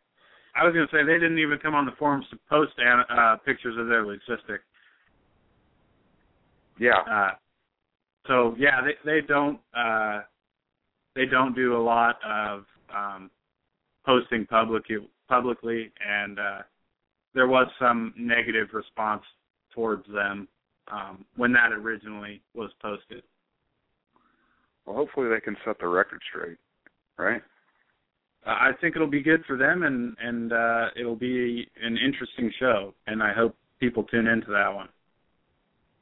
[0.55, 3.37] I was going to say they didn't even come on the forums to post uh,
[3.45, 4.59] pictures of their leucistic.
[6.79, 7.01] Yeah.
[7.11, 7.31] Uh,
[8.27, 10.21] so yeah, they they don't uh,
[11.15, 12.65] they don't do a lot of
[12.95, 13.31] um,
[14.05, 14.85] posting public
[15.29, 16.59] publicly, and uh,
[17.35, 19.23] there was some negative response
[19.75, 20.49] towards them
[20.91, 23.23] um, when that originally was posted.
[24.87, 26.59] Well, hopefully they can set the record straight,
[27.19, 27.43] right?
[28.47, 32.95] I think it'll be good for them, and and uh, it'll be an interesting show,
[33.09, 34.89] and I hope people tune into that one.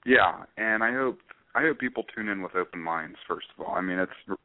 [0.04, 1.18] Yeah, and I hope
[1.54, 3.16] I hope people tune in with open minds.
[3.26, 4.38] First of all, I mean it's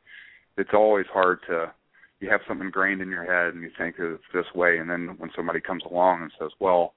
[0.58, 1.74] it's always hard to
[2.22, 5.16] you have something ingrained in your head and you think it's this way, and then
[5.18, 6.94] when somebody comes along and says, "Well,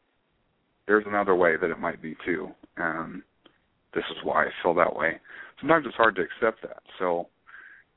[0.86, 3.22] there's another way that it might be too," and
[3.94, 5.20] this is why I feel that way.
[5.60, 6.82] Sometimes it's hard to accept that.
[6.98, 7.28] So,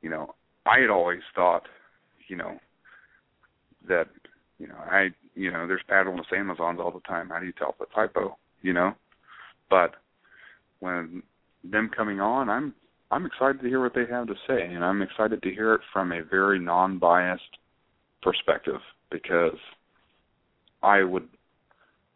[0.02, 1.64] you know, I had always thought,
[2.28, 2.60] you know,
[3.88, 4.08] that
[4.58, 7.30] you know I you know there's paddleless Amazons all the time.
[7.30, 8.38] How do you tell if it's a hypo?
[8.62, 8.94] You know,
[9.70, 9.96] but
[10.80, 11.24] when
[11.64, 12.74] them coming on, I'm
[13.12, 15.82] I'm excited to hear what they have to say, and I'm excited to hear it
[15.94, 17.44] from a very non-biased
[18.22, 18.82] perspective
[19.12, 19.58] because
[20.82, 21.28] I would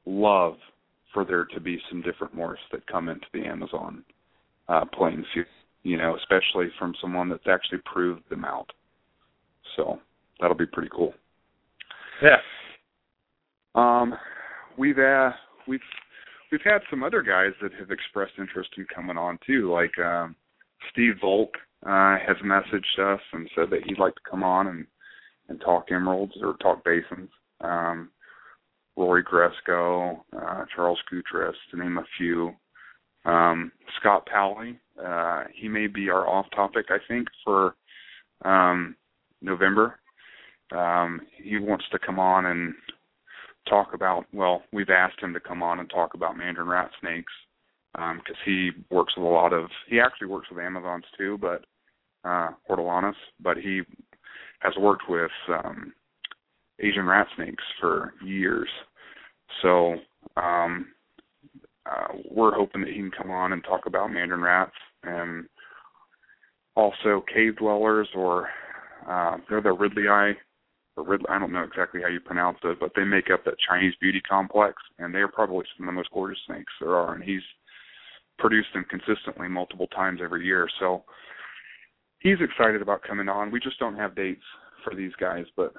[0.05, 0.55] love
[1.13, 4.03] for there to be some different morphs that come into the Amazon
[4.67, 5.47] uh, playing field,
[5.83, 8.71] you know, especially from someone that's actually proved them out.
[9.75, 9.99] So
[10.39, 11.13] that'll be pretty cool.
[12.21, 12.37] Yeah.
[13.75, 14.15] Um,
[14.77, 15.31] we've uh,
[15.67, 15.79] we've
[16.51, 20.35] we've had some other guys that have expressed interest in coming on too, like um,
[20.91, 21.53] Steve Volk
[21.85, 24.85] uh, has messaged us and said that he'd like to come on and
[25.47, 27.29] and talk emeralds or talk basins.
[27.61, 28.09] Um,
[28.99, 32.51] Rory Gresco, uh, Charles Gutierrez, to name a few.
[33.23, 37.75] Um, Scott Pally, uh, he may be our off topic, I think, for
[38.43, 38.97] um,
[39.41, 39.99] November.
[40.75, 42.73] Um, he wants to come on and
[43.69, 44.25] talk about.
[44.33, 47.31] Well, we've asked him to come on and talk about mandarin rat snakes
[47.93, 49.69] because um, he works with a lot of.
[49.87, 51.63] He actually works with Amazons too, but
[52.25, 53.15] uh, hortulanas.
[53.39, 53.81] But he
[54.59, 55.93] has worked with um,
[56.81, 58.67] Asian rat snakes for years.
[59.61, 59.95] So
[60.37, 60.87] um,
[61.85, 65.45] uh, we're hoping that he can come on and talk about mandarin rats and
[66.75, 68.49] also cave dwellers or
[69.07, 70.35] uh, they're the ridleyi
[71.29, 74.21] I don't know exactly how you pronounce it, but they make up that Chinese beauty
[74.21, 77.13] complex, and they are probably some of the most gorgeous snakes there are.
[77.13, 77.41] And he's
[78.37, 81.03] produced them consistently multiple times every year, so
[82.19, 83.51] he's excited about coming on.
[83.51, 84.43] We just don't have dates
[84.83, 85.73] for these guys, but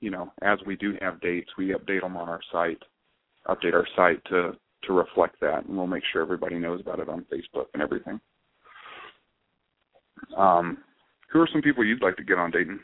[0.00, 2.82] you know, as we do have dates, we update them on our site,
[3.48, 4.52] update our site to
[4.84, 8.20] to reflect that, and we'll make sure everybody knows about it on Facebook and everything.
[10.36, 10.78] Um,
[11.32, 12.80] who are some people you'd like to get on, Dayton?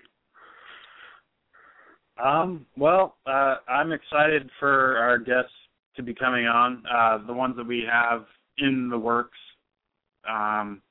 [2.22, 5.52] Um, well, uh, I'm excited for our guests
[5.96, 6.82] to be coming on.
[6.90, 8.24] Uh, the ones that we have
[8.58, 9.38] in the works.
[10.28, 10.82] Um,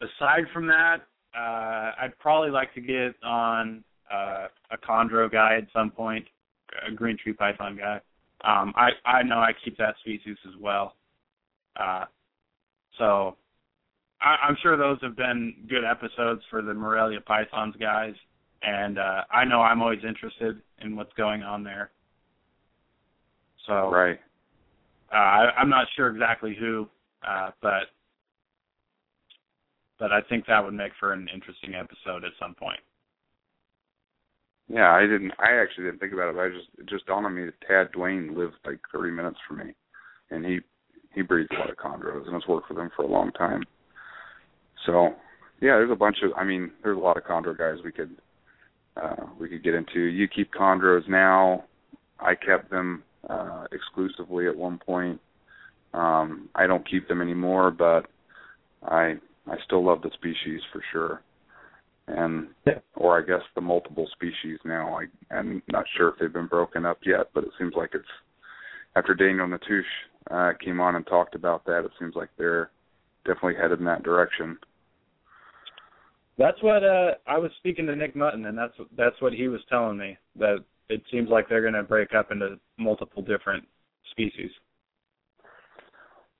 [0.00, 0.98] aside from that,
[1.36, 3.82] uh, I'd probably like to get on
[4.12, 6.26] uh, a chondro guy at some point,
[6.86, 8.00] a green tree python guy.
[8.44, 10.96] Um, I I know I keep that species as well.
[11.76, 12.04] Uh,
[12.98, 13.36] so
[14.20, 18.14] I, I'm sure those have been good episodes for the Morelia pythons guys
[18.62, 21.90] and uh, I know I'm always interested in what's going on there.
[23.66, 24.18] So right,
[25.12, 26.88] uh, I, I'm not sure exactly who,
[27.26, 27.84] uh, but
[29.98, 32.80] but I think that would make for an interesting episode at some point.
[34.68, 35.32] Yeah, I didn't.
[35.38, 36.36] I actually didn't think about it.
[36.36, 39.38] But I just it just dawned on me that Tad Dwayne lives like 30 minutes
[39.46, 39.74] from me,
[40.30, 40.60] and he
[41.14, 43.62] he breeds a lot of chondros and has worked with them for a long time.
[44.86, 45.14] So
[45.60, 46.30] yeah, there's a bunch of.
[46.36, 48.16] I mean, there's a lot of chondro guys we could
[48.96, 50.00] uh, we could get into.
[50.00, 51.64] You keep chondros now.
[52.20, 55.20] I kept them uh, exclusively at one point.
[55.94, 58.06] Um, I don't keep them anymore, but
[58.82, 61.22] I I still love the species for sure.
[62.08, 62.80] And yeah.
[62.96, 64.98] or I guess the multiple species now.
[64.98, 68.04] I I'm not sure if they've been broken up yet, but it seems like it's
[68.96, 69.82] after Daniel Natusch
[70.30, 71.84] uh, came on and talked about that.
[71.84, 72.70] It seems like they're
[73.24, 74.58] definitely headed in that direction.
[76.38, 79.60] That's what uh I was speaking to Nick Mutton, and that's that's what he was
[79.68, 83.64] telling me that it seems like they're going to break up into multiple different
[84.10, 84.50] species.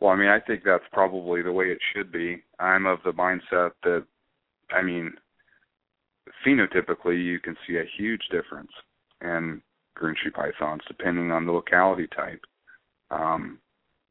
[0.01, 2.43] Well, I mean, I think that's probably the way it should be.
[2.59, 4.05] I'm of the mindset that,
[4.71, 5.13] I mean,
[6.47, 8.71] phenotypically you can see a huge difference
[9.21, 9.63] in
[9.95, 12.41] green tree pythons depending on the locality type.
[13.11, 13.59] Um,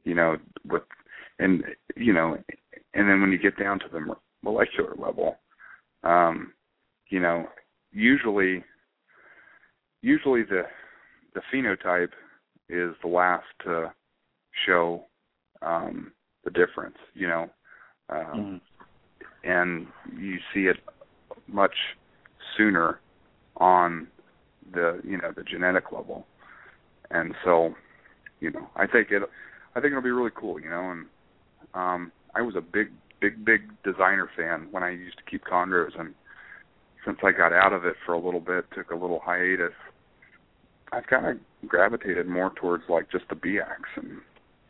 [0.04, 0.84] you know, with
[1.40, 1.64] and
[1.96, 2.38] you know,
[2.94, 5.38] and then when you get down to the molecular level,
[6.04, 6.54] um,
[7.10, 7.48] you know,
[7.92, 8.64] usually
[10.02, 10.64] usually the
[11.34, 12.12] the phenotype
[12.70, 13.92] is the last to
[14.66, 15.06] show
[15.62, 16.12] um,
[16.44, 17.50] the difference, you know,
[18.10, 18.62] um,
[19.46, 19.50] mm-hmm.
[19.50, 20.78] and you see it
[21.48, 21.76] much
[22.58, 23.00] sooner
[23.58, 24.08] on
[24.74, 26.26] the you know the genetic level,
[27.10, 27.76] and so
[28.40, 29.24] you know I think it
[29.76, 31.06] I think it'll be really cool, you know, and
[31.74, 35.98] um, I was a big big big designer fan when I used to keep chondros,
[36.00, 36.14] and
[37.06, 39.74] since I got out of it for a little bit, took a little hiatus,
[40.92, 44.20] I've kind of gravitated more towards like just the Biaks and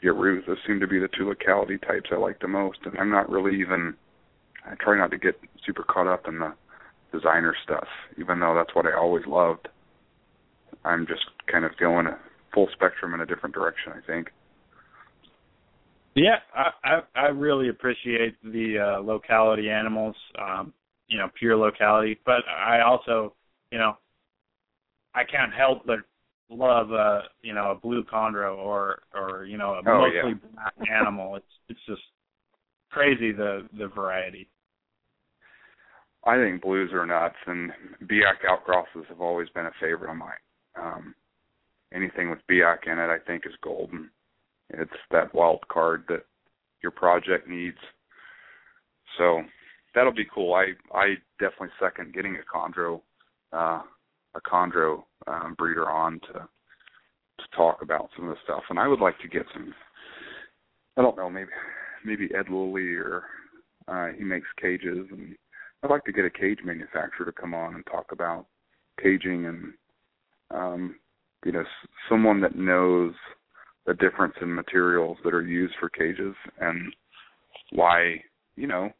[0.03, 0.45] Yarus.
[0.45, 3.29] Those seem to be the two locality types I like the most, and I'm not
[3.29, 3.95] really even.
[4.63, 6.53] I try not to get super caught up in the
[7.11, 9.67] designer stuff, even though that's what I always loved.
[10.83, 12.17] I'm just kind of going a
[12.53, 13.93] full spectrum in a different direction.
[13.93, 14.29] I think.
[16.15, 20.73] Yeah, I I, I really appreciate the uh, locality animals, um,
[21.07, 22.19] you know, pure locality.
[22.25, 23.35] But I also,
[23.71, 23.97] you know,
[25.13, 25.99] I can't help but
[26.49, 30.49] love a you know a blue chondro or or you know a oh, mostly yeah.
[30.53, 31.35] black animal.
[31.35, 32.01] It's it's just
[32.89, 34.49] crazy the the variety.
[36.25, 37.71] I think blues are nuts, and
[38.03, 40.31] Biak outcrosses have always been a favorite of mine.
[40.79, 41.15] Um,
[41.93, 44.09] anything with Biak in it, I think, is golden.
[44.69, 46.23] It's that wild card that
[46.83, 47.77] your project needs.
[49.17, 49.41] So
[49.93, 50.53] that'll be cool.
[50.53, 53.01] I I definitely second getting a chondro
[53.51, 53.81] uh,
[54.35, 58.63] a chondro um, breeder on to to talk about some of the stuff.
[58.69, 59.73] And I would like to get some.
[60.97, 61.49] I don't know, maybe
[62.05, 63.23] maybe Ed Lilly or
[63.87, 65.35] uh, he makes cages, and
[65.83, 68.45] I'd like to get a cage manufacturer to come on and talk about
[69.01, 69.73] caging and
[70.51, 70.95] um,
[71.45, 71.63] you know
[72.09, 73.13] someone that knows
[73.85, 76.93] the difference in materials that are used for cages and
[77.71, 78.21] why
[78.55, 78.91] you know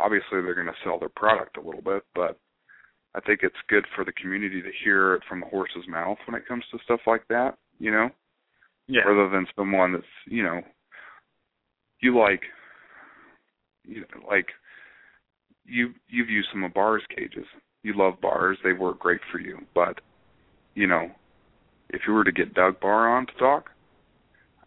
[0.00, 2.38] obviously they're going to sell their product a little bit, but
[3.14, 6.34] I think it's good for the community to hear it from the horse's mouth when
[6.34, 8.08] it comes to stuff like that, you know?
[8.88, 9.02] Yeah.
[9.02, 10.60] Rather than someone that's, you know,
[12.00, 12.42] you like
[13.86, 14.46] you know, like
[15.66, 17.46] you you've used some of Barr's cages.
[17.82, 19.58] You love bars, they work great for you.
[19.74, 20.00] But,
[20.74, 21.10] you know,
[21.90, 23.70] if you were to get Doug Barr on to talk,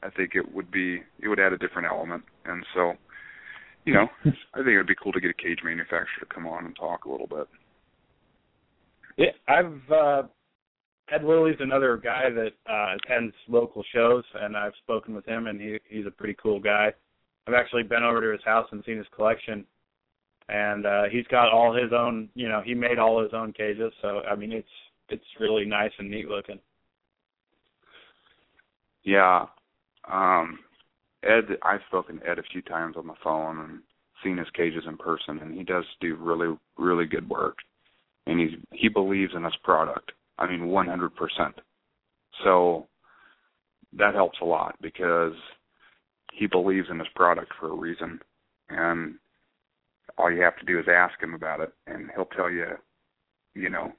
[0.04, 2.24] I think it would be it would add a different element.
[2.46, 2.94] And so,
[3.86, 4.08] you know,
[4.54, 6.76] I think it would be cool to get a cage manufacturer to come on and
[6.76, 7.48] talk a little bit.
[9.18, 10.24] Yeah, I've uh
[11.10, 15.60] Ed Lilly's another guy that uh attends local shows and I've spoken with him and
[15.60, 16.94] he he's a pretty cool guy.
[17.48, 19.66] I've actually been over to his house and seen his collection
[20.50, 23.92] and uh he's got all his own you know, he made all his own cages,
[24.02, 24.68] so I mean it's
[25.10, 26.60] it's really nice and neat looking.
[29.04, 29.46] Yeah.
[30.12, 30.60] Um
[31.24, 33.80] Ed I've spoken to Ed a few times on the phone and
[34.24, 37.58] seen his cages in person and he does do really, really good work
[38.28, 40.12] and he's he believes in his product.
[40.38, 41.10] I mean, 100%.
[42.44, 42.88] So
[43.98, 45.34] that helps a lot because
[46.34, 48.20] he believes in his product for a reason,
[48.70, 49.16] and
[50.18, 52.66] all you have to do is ask him about it, and he'll tell you,
[53.54, 53.92] you know,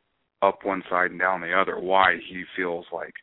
[0.43, 3.15] up one side and down the other why he feels like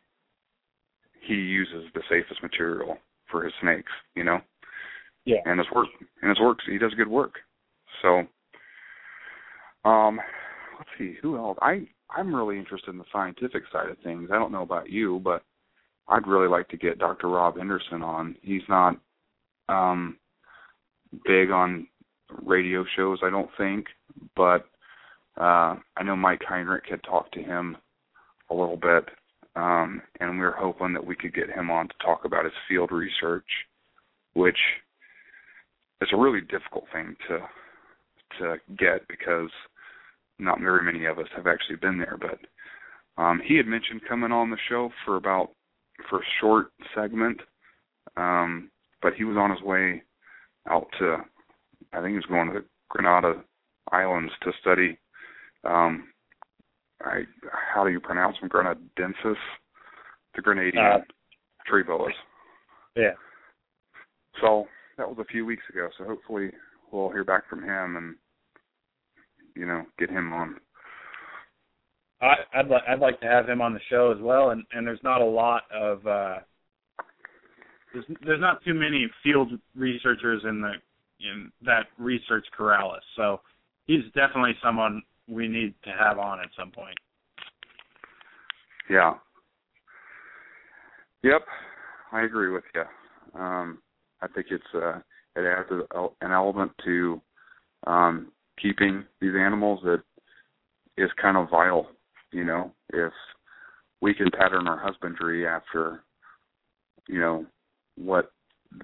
[1.20, 2.98] he uses the safest material
[3.30, 3.92] for his snakes.
[4.14, 4.40] You know.
[5.24, 5.38] Yeah.
[5.44, 5.88] And his work
[6.22, 7.34] and his work he does good work.
[8.02, 8.24] So
[9.84, 10.20] um
[10.78, 11.58] let's see who else.
[11.60, 14.30] I I'm really interested in the scientific side of things.
[14.32, 15.42] I don't know about you, but
[16.08, 17.28] I'd really like to get Dr.
[17.28, 18.36] Rob Henderson on.
[18.42, 18.96] He's not
[19.68, 20.16] um
[21.24, 21.88] big on
[22.44, 23.86] radio shows, I don't think,
[24.34, 24.66] but
[25.38, 27.76] uh I know Mike Heinrich had talked to him
[28.50, 29.04] a little bit,
[29.56, 32.54] um, and we were hoping that we could get him on to talk about his
[32.68, 33.48] field research,
[34.34, 34.58] which
[36.00, 37.38] is a really difficult thing to
[38.38, 39.50] to get because
[40.38, 42.18] not very many of us have actually been there.
[42.20, 42.38] But
[43.22, 45.50] um, he had mentioned coming on the show for about
[46.10, 47.40] for a short segment,
[48.16, 48.70] um,
[49.00, 50.02] but he was on his way
[50.68, 51.18] out to
[51.96, 53.42] I think he was going to the Grenada
[53.90, 54.98] Islands to study
[55.64, 56.08] um,
[57.02, 57.22] I
[57.72, 58.48] how do you pronounce them?
[58.48, 59.36] Grenadensis,
[60.34, 61.04] the Grenadian uh,
[61.66, 62.12] tree boas.
[62.96, 63.12] Yeah.
[64.40, 64.66] So
[64.96, 65.88] that was a few weeks ago.
[65.98, 66.50] So hopefully
[66.90, 68.14] we'll hear back from him and
[69.54, 70.56] you know get him on.
[72.22, 74.50] I, I'd li- I'd like to have him on the show as well.
[74.50, 76.36] And and there's not a lot of uh,
[77.92, 80.72] there's there's not too many field researchers in the
[81.20, 83.00] in that research Corallus.
[83.16, 83.40] So
[83.86, 86.96] he's definitely someone we need to have on at some point.
[88.88, 89.14] Yeah.
[91.22, 91.42] Yep,
[92.12, 93.40] I agree with you.
[93.40, 93.78] Um,
[94.22, 94.98] I think it's uh,
[95.34, 95.68] it adds
[96.20, 97.20] an element to
[97.86, 100.02] um, keeping these animals that
[100.96, 101.88] is kind of vital.
[102.32, 103.12] You know, if
[104.00, 106.02] we can pattern our husbandry after,
[107.08, 107.46] you know,
[107.96, 108.30] what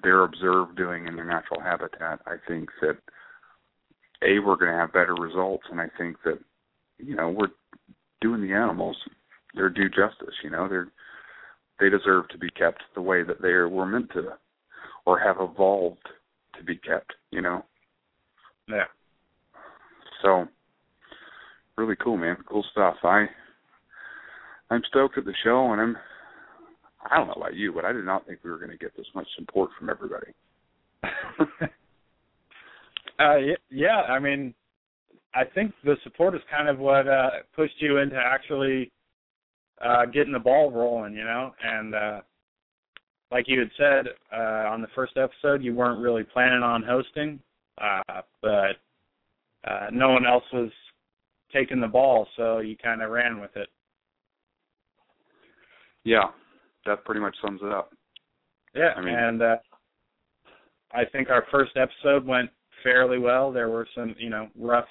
[0.01, 2.97] they're observed doing in their natural habitat, I think that
[4.23, 6.39] a we're going to have better results, and I think that
[6.97, 7.49] you know we're
[8.21, 8.97] doing the animals
[9.53, 10.35] their due justice.
[10.43, 10.87] You know, they're
[11.79, 14.29] they deserve to be kept the way that they were meant to,
[15.05, 16.07] or have evolved
[16.57, 17.13] to be kept.
[17.31, 17.65] You know.
[18.67, 18.85] Yeah.
[20.21, 20.47] So,
[21.75, 22.37] really cool, man.
[22.47, 22.95] Cool stuff.
[23.03, 23.25] I
[24.69, 25.97] I'm stoked at the show, and I'm
[27.09, 28.95] I don't know about you, but I did not think we were going to get
[28.95, 30.31] this much support from everybody.
[33.19, 33.35] uh,
[33.69, 34.53] yeah, I mean,
[35.35, 38.91] I think the support is kind of what uh, pushed you into actually
[39.83, 41.51] uh, getting the ball rolling, you know.
[41.63, 42.21] And uh,
[43.31, 47.39] like you had said uh, on the first episode, you weren't really planning on hosting,
[47.81, 48.77] uh, but
[49.67, 50.71] uh, no one else was
[51.51, 53.69] taking the ball, so you kind of ran with it.
[56.03, 56.25] Yeah,
[56.85, 57.91] that pretty much sums it up.
[58.75, 59.55] Yeah, I mean, and uh,
[60.91, 62.49] I think our first episode went
[62.83, 63.51] fairly well.
[63.51, 64.87] There were some, you know, rough.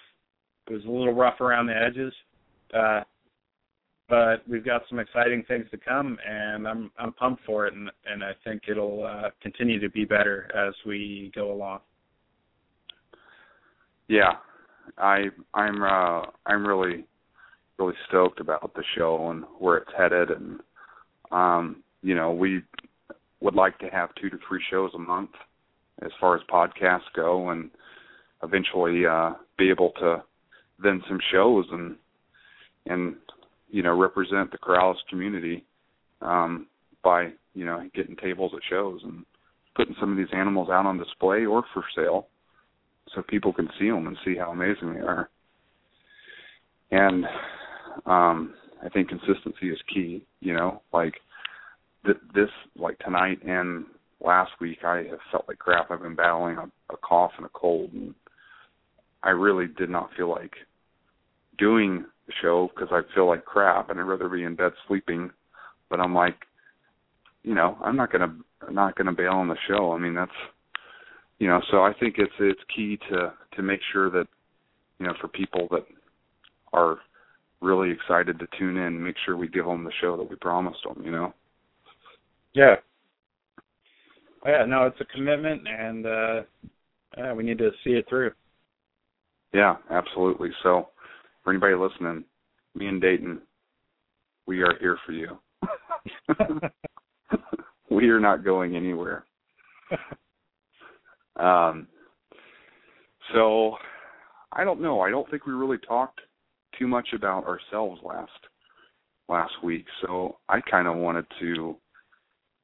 [0.69, 2.13] It was a little rough around the edges,
[2.73, 3.01] uh,
[4.09, 7.91] but we've got some exciting things to come, and I'm I'm pumped for it, and
[8.07, 11.81] and I think it'll uh, continue to be better as we go along.
[14.09, 14.35] Yeah,
[14.99, 15.25] I
[15.55, 17.05] I'm uh, I'm really
[17.79, 20.61] really stoked about the show and where it's headed, and
[21.33, 22.63] um, you know we
[23.41, 25.31] would like to have two to three shows a month
[26.03, 27.71] as far as podcasts go, and
[28.43, 30.23] eventually uh, be able to
[30.83, 31.97] then some shows and
[32.87, 33.17] and
[33.71, 35.65] you know represent the Corallus community
[36.21, 36.67] um,
[37.03, 39.25] by you know getting tables at shows and
[39.75, 42.27] putting some of these animals out on display or for sale
[43.15, 45.29] so people can see them and see how amazing they are.
[46.91, 47.25] And
[48.07, 51.15] um I think consistency is key, you know, like
[52.05, 53.85] th- this like tonight and
[54.25, 55.91] last week I have felt like crap.
[55.91, 58.15] I've been battling a, a cough and a cold and
[59.23, 60.53] I really did not feel like
[61.59, 65.31] doing the show because I feel like crap and I'd rather be in bed sleeping.
[65.89, 66.37] But I'm like,
[67.43, 68.35] you know, I'm not gonna
[68.67, 69.93] I'm not gonna bail on the show.
[69.93, 70.31] I mean, that's
[71.39, 74.27] you know, so I think it's it's key to to make sure that
[74.99, 75.85] you know for people that
[76.73, 76.99] are
[77.63, 80.81] really excited to tune in, make sure we give them the show that we promised
[80.85, 81.03] them.
[81.05, 81.35] You know.
[82.53, 82.77] Yeah.
[84.45, 84.65] Yeah.
[84.67, 86.43] No, it's a commitment, and uh
[87.17, 88.33] yeah, we need to see it through.
[89.53, 90.51] Yeah, absolutely.
[90.63, 90.89] So,
[91.45, 92.25] for anybody listening,
[92.75, 93.43] me and Dayton,
[94.47, 95.39] we are here for you.
[97.91, 99.25] we are not going anywhere.
[101.37, 101.89] Um,
[103.33, 103.77] so
[104.53, 105.01] I don't know.
[105.01, 106.21] I don't think we really talked
[106.79, 108.31] too much about ourselves last
[109.29, 109.87] last week.
[110.03, 111.77] So I kind of wanted to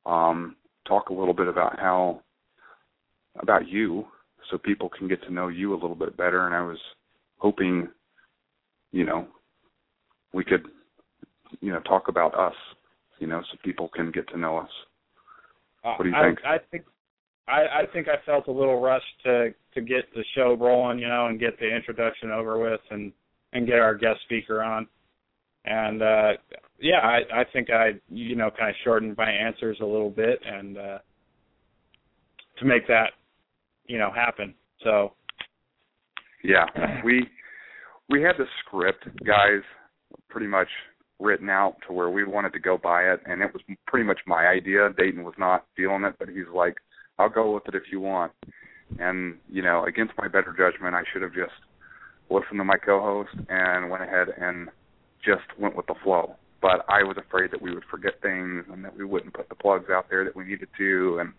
[0.06, 0.56] um,
[0.86, 2.22] talk a little bit about how
[3.40, 4.06] about you,
[4.50, 6.46] so people can get to know you a little bit better.
[6.46, 6.78] And I was
[7.38, 7.88] hoping,
[8.92, 9.26] you know,
[10.32, 10.66] we could,
[11.60, 12.54] you know, talk about us,
[13.18, 14.70] you know, so people can get to know us.
[15.82, 16.38] What do you I, think?
[16.44, 16.84] I think
[17.46, 21.08] I, I think I felt a little rushed to to get the show rolling, you
[21.08, 23.12] know, and get the introduction over with and
[23.52, 24.86] and get our guest speaker on.
[25.64, 26.32] And uh
[26.80, 30.40] yeah, I I think I you know kind of shortened my answers a little bit
[30.44, 30.98] and uh
[32.58, 33.12] to make that
[33.86, 34.54] you know happen.
[34.84, 35.12] So
[36.44, 36.64] yeah,
[37.04, 37.26] we
[38.08, 39.62] we had the script, guys,
[40.28, 40.68] pretty much
[41.20, 44.18] written out to where we wanted to go by it, and it was pretty much
[44.26, 44.88] my idea.
[44.96, 46.76] Dayton was not feeling it, but he's like,
[47.18, 48.32] I'll go with it if you want.
[48.98, 51.52] And you know, against my better judgment, I should have just
[52.30, 54.68] listened to my co-host and went ahead and
[55.24, 56.36] just went with the flow.
[56.60, 59.54] But I was afraid that we would forget things and that we wouldn't put the
[59.54, 61.32] plugs out there that we needed to, and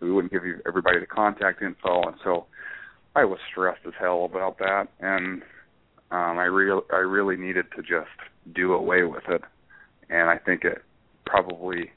[0.00, 2.02] we wouldn't give everybody the contact info.
[2.02, 2.46] And so
[3.14, 5.42] I was stressed as hell about that, and
[6.10, 8.16] um, I real I really needed to just
[8.54, 9.42] do away with it.
[10.08, 10.82] And I think it
[11.26, 11.90] probably,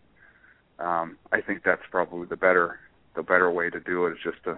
[0.79, 2.79] um, I think that's probably the better
[3.15, 4.57] the better way to do it is just to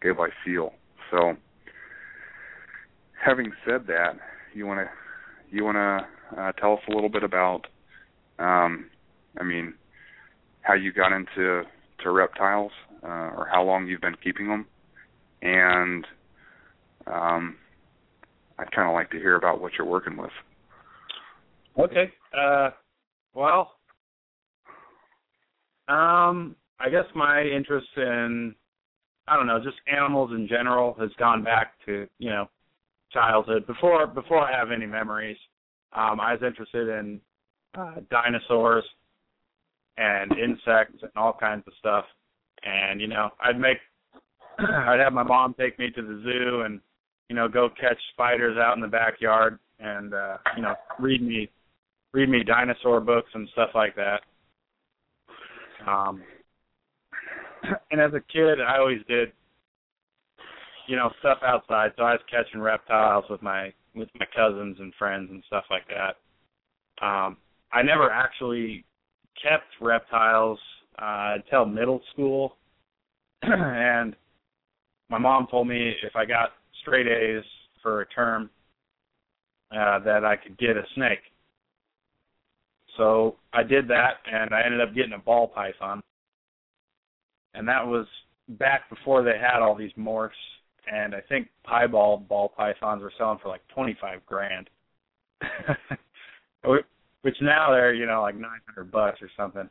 [0.00, 0.74] go by feel.
[1.10, 1.36] So
[3.24, 4.14] having said that,
[4.54, 4.88] you want to
[5.54, 7.66] you want to uh, tell us a little bit about,
[8.38, 8.88] um,
[9.38, 9.74] I mean,
[10.62, 11.62] how you got into
[12.02, 12.70] to reptiles,
[13.02, 13.06] uh,
[13.36, 14.66] or how long you've been keeping them,
[15.42, 16.06] and
[17.06, 17.56] um,
[18.58, 20.30] I'd kind of like to hear about what you're working with.
[21.78, 22.12] Okay.
[22.36, 22.70] Uh,
[23.34, 23.72] well,
[25.88, 28.54] um, I guess my interest in
[29.28, 32.48] I don't know, just animals in general has gone back to you know
[33.12, 35.38] childhood before before I have any memories.
[35.92, 37.20] Um, I was interested in
[37.76, 38.84] uh, dinosaurs
[39.96, 42.04] and insects and all kinds of stuff.
[42.62, 43.78] And you know, I'd make
[44.58, 46.80] I'd have my mom take me to the zoo and
[47.28, 51.48] you know go catch spiders out in the backyard and uh, you know read me
[52.12, 54.20] read me dinosaur books and stuff like that.
[55.86, 56.22] Um,
[57.90, 59.32] and as a kid, I always did
[60.90, 61.92] you know stuff outside.
[61.96, 65.84] So I was catching reptiles with my with my cousins and friends and stuff like
[65.88, 67.06] that.
[67.06, 67.36] Um,
[67.72, 68.84] I never actually
[69.40, 70.58] kept reptiles
[70.98, 72.56] uh, until middle school,
[73.42, 74.16] and
[75.08, 76.50] my mom told me if I got
[76.82, 77.44] straight A's
[77.82, 78.50] for a term
[79.70, 81.20] uh, that I could get a snake.
[82.96, 86.02] So I did that, and I ended up getting a ball python,
[87.54, 88.06] and that was
[88.48, 90.30] back before they had all these morphs
[90.90, 94.70] and I think piebald ball pythons were selling for like twenty five grand,
[97.22, 99.68] which now they're you know like nine hundred bucks or something.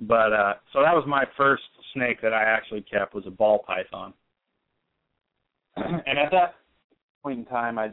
[0.00, 1.62] But uh so that was my first
[1.94, 4.12] snake that I actually kept was a ball python,
[5.76, 6.54] and at that
[7.22, 7.90] point in time, I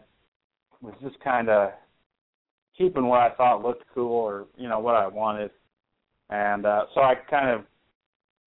[0.81, 1.71] was just kind of
[2.77, 5.51] keeping what I thought looked cool or you know what I wanted,
[6.29, 7.65] and uh so I kind of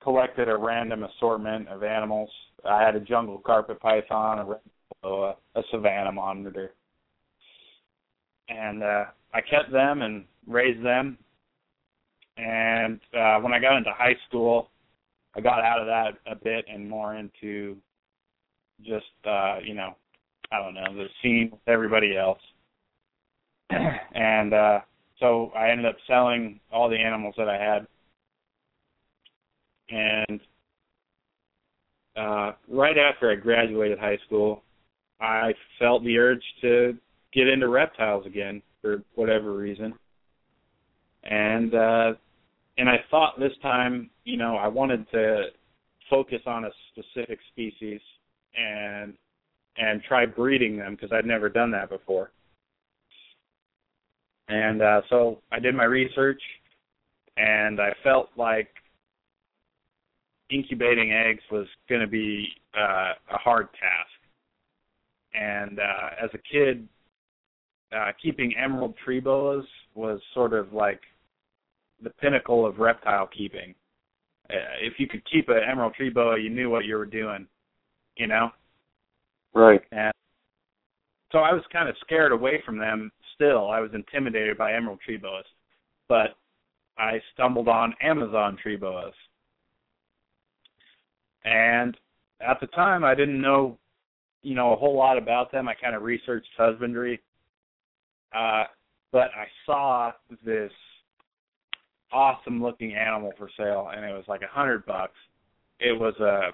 [0.02, 2.30] collected a random assortment of animals
[2.68, 4.56] I had a jungle carpet python,
[5.02, 6.72] a, a, a monitor,
[8.48, 11.18] and uh, I kept them and raised them.
[12.36, 14.70] And uh, when I got into high school,
[15.34, 17.76] I got out of that a bit and more into
[18.82, 19.94] just uh, you know,
[20.52, 22.40] I don't know, the scene with everybody else.
[23.70, 24.80] and uh
[25.20, 27.86] so I ended up selling all the animals that I had.
[29.90, 30.40] And
[32.16, 34.62] uh, right after I graduated high school,
[35.20, 36.96] I felt the urge to
[37.32, 39.94] get into reptiles again for whatever reason.
[41.24, 42.12] And uh
[42.78, 45.48] and I thought this time, you know, I wanted to
[46.08, 48.00] focus on a specific species
[48.56, 49.14] and
[49.76, 52.32] and try breeding them because I'd never done that before.
[54.48, 56.40] And uh so I did my research
[57.36, 58.68] and I felt like
[60.50, 64.10] incubating eggs was going to be uh, a hard task.
[65.34, 66.88] And uh, as a kid,
[67.96, 71.00] uh, keeping emerald tree boas was sort of like
[72.02, 73.74] the pinnacle of reptile keeping.
[74.48, 77.46] Uh, if you could keep an emerald tree boa, you knew what you were doing,
[78.16, 78.50] you know.
[79.54, 79.82] Right.
[79.92, 80.12] And
[81.32, 83.10] so I was kind of scared away from them.
[83.34, 85.44] Still, I was intimidated by emerald tree boas,
[86.08, 86.36] but
[86.98, 89.14] I stumbled on Amazon tree boas,
[91.44, 91.96] and
[92.40, 93.78] at the time, I didn't know,
[94.42, 95.68] you know, a whole lot about them.
[95.68, 97.20] I kind of researched husbandry,
[98.34, 98.64] uh,
[99.12, 100.12] but I saw
[100.44, 100.72] this
[102.12, 105.16] awesome looking animal for sale, and it was like a hundred bucks.
[105.78, 106.50] It was a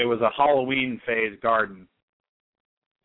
[0.00, 1.86] it was a Halloween phase garden.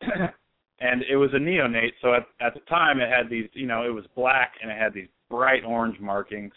[0.80, 3.84] and it was a neonate, so at at the time it had these, you know,
[3.84, 6.54] it was black and it had these bright orange markings.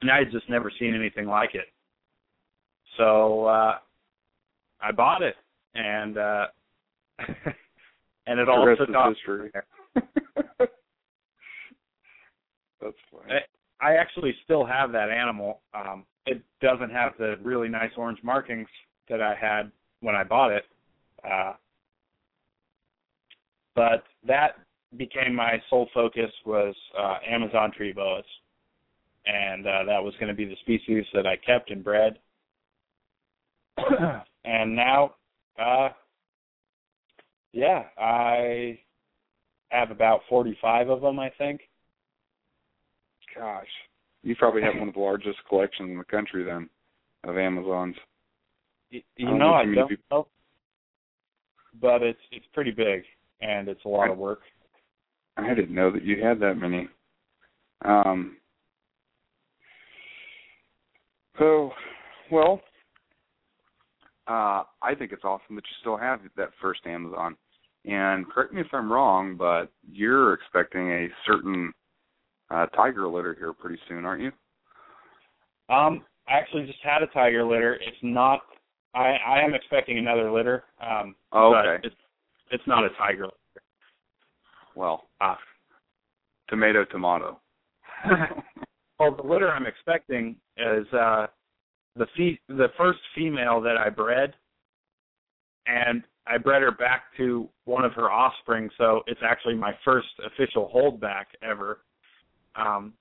[0.00, 1.66] And I had just never seen anything like it.
[2.96, 3.78] So uh
[4.80, 5.36] I bought it
[5.74, 6.46] and uh
[8.26, 9.14] and it all took off.
[9.14, 9.50] History.
[12.80, 13.40] That's funny.
[13.80, 15.60] I, I actually still have that animal.
[15.74, 18.68] Um it doesn't have the really nice orange markings
[19.08, 19.70] that I had
[20.00, 20.64] when I bought it.
[21.28, 21.54] Uh
[23.74, 24.58] but that
[24.96, 28.24] became my sole focus was uh Amazon tree boas.
[29.26, 32.18] And uh that was going to be the species that I kept and bred
[34.44, 35.14] and now
[35.58, 35.88] uh
[37.52, 38.78] yeah, I
[39.68, 41.60] have about 45 of them, I think.
[43.36, 43.68] Gosh,
[44.24, 46.68] you probably have one of the largest collections in the country then
[47.22, 47.94] of Amazons.
[48.90, 50.26] You, you I know, I don't people- know,
[51.80, 53.02] but it's it's pretty big
[53.40, 54.40] and it's a lot of work.
[55.36, 56.88] I didn't know that you had that many.
[57.84, 58.36] Um,
[61.38, 61.72] so,
[62.30, 62.60] well,
[64.26, 67.36] uh, I think it's awesome that you still have that first Amazon.
[67.84, 71.72] And correct me if I'm wrong, but you're expecting a certain
[72.50, 74.32] uh, tiger litter here pretty soon, aren't you?
[75.74, 77.74] Um, I actually just had a tiger litter.
[77.74, 78.40] It's not.
[78.94, 80.64] I I am expecting another litter.
[80.80, 81.86] Um, Oh, but okay.
[81.86, 81.96] It's
[82.50, 83.62] it's not a tiger litter.
[84.74, 85.38] Well, Ah.
[86.48, 87.40] tomato, tomato.
[88.98, 91.26] well, the litter I'm expecting is uh
[91.96, 94.34] the fe- the first female that I bred,
[95.66, 98.70] and I bred her back to one of her offspring.
[98.78, 101.80] So it's actually my first official holdback ever.
[102.56, 102.94] Um,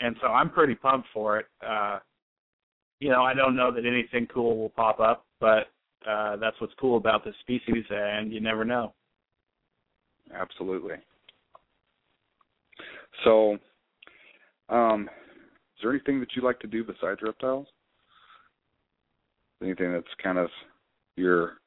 [0.00, 1.46] and so I'm pretty pumped for it.
[1.66, 1.98] Uh,
[3.00, 5.68] you know, I don't know that anything cool will pop up, but
[6.08, 8.94] uh, that's what's cool about this species, and you never know.
[10.34, 10.96] Absolutely.
[13.24, 13.58] So,
[14.68, 15.08] um,
[15.76, 17.66] is there anything that you like to do besides reptiles?
[19.62, 20.48] Anything that's kind of
[21.16, 21.58] your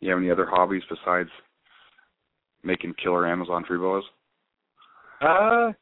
[0.00, 1.28] you have any other hobbies besides
[2.62, 4.04] making killer Amazon tree boas?
[5.20, 5.72] Uh,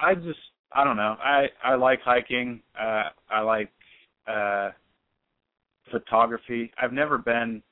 [0.00, 0.38] I just
[0.74, 1.16] I don't know.
[1.22, 2.62] I I like hiking.
[2.78, 3.70] Uh, I like
[4.26, 4.70] uh,
[5.90, 6.72] photography.
[6.80, 7.62] I've never been.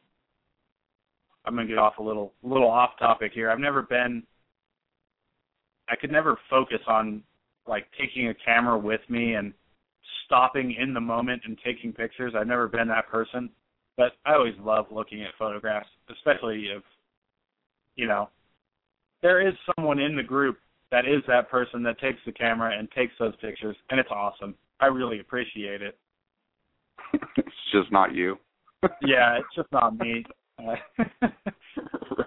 [1.45, 3.51] I'm gonna get off a little little off topic here.
[3.51, 4.23] I've never been.
[5.89, 7.23] I could never focus on
[7.67, 9.53] like taking a camera with me and
[10.27, 12.35] stopping in the moment and taking pictures.
[12.37, 13.51] I've never been that person,
[13.97, 16.83] but I always love looking at photographs, especially if
[17.97, 18.29] you know
[19.23, 20.59] there is someone in the group
[20.91, 24.55] that is that person that takes the camera and takes those pictures, and it's awesome.
[24.81, 25.99] I really appreciate it.
[27.37, 28.37] it's just not you.
[29.03, 30.25] Yeah, it's just not me.
[30.59, 30.75] Uh,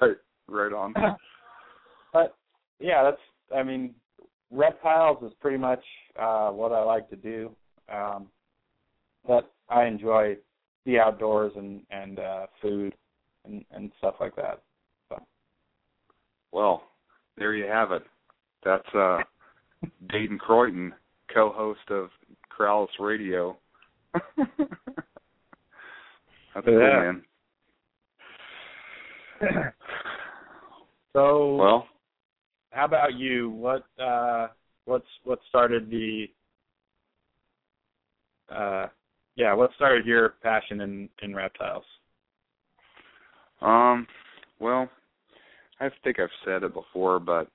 [0.01, 0.17] right,
[0.47, 0.93] right on.
[2.13, 2.35] but
[2.79, 3.21] yeah, that's.
[3.55, 3.95] I mean,
[4.51, 5.83] reptiles is pretty much
[6.19, 7.55] uh, what I like to do.
[7.91, 8.27] Um,
[9.27, 10.37] but I enjoy
[10.85, 12.93] the outdoors and and uh, food
[13.45, 14.61] and and stuff like that.
[16.51, 16.83] Well,
[17.37, 18.03] there you have it.
[18.63, 19.19] That's uh
[20.09, 20.93] Dayton Croydon,
[21.33, 22.09] co-host of
[22.55, 23.57] Corallus Radio.
[24.37, 27.23] That's cool, man.
[31.15, 31.87] So Well,
[32.71, 33.51] how about you?
[33.51, 34.47] What uh
[34.85, 36.25] what's what started the
[38.53, 38.87] uh
[39.35, 41.85] yeah, what started your passion in in reptiles?
[43.61, 44.05] um,
[44.59, 44.89] well,
[45.79, 47.47] I think I've said it before, but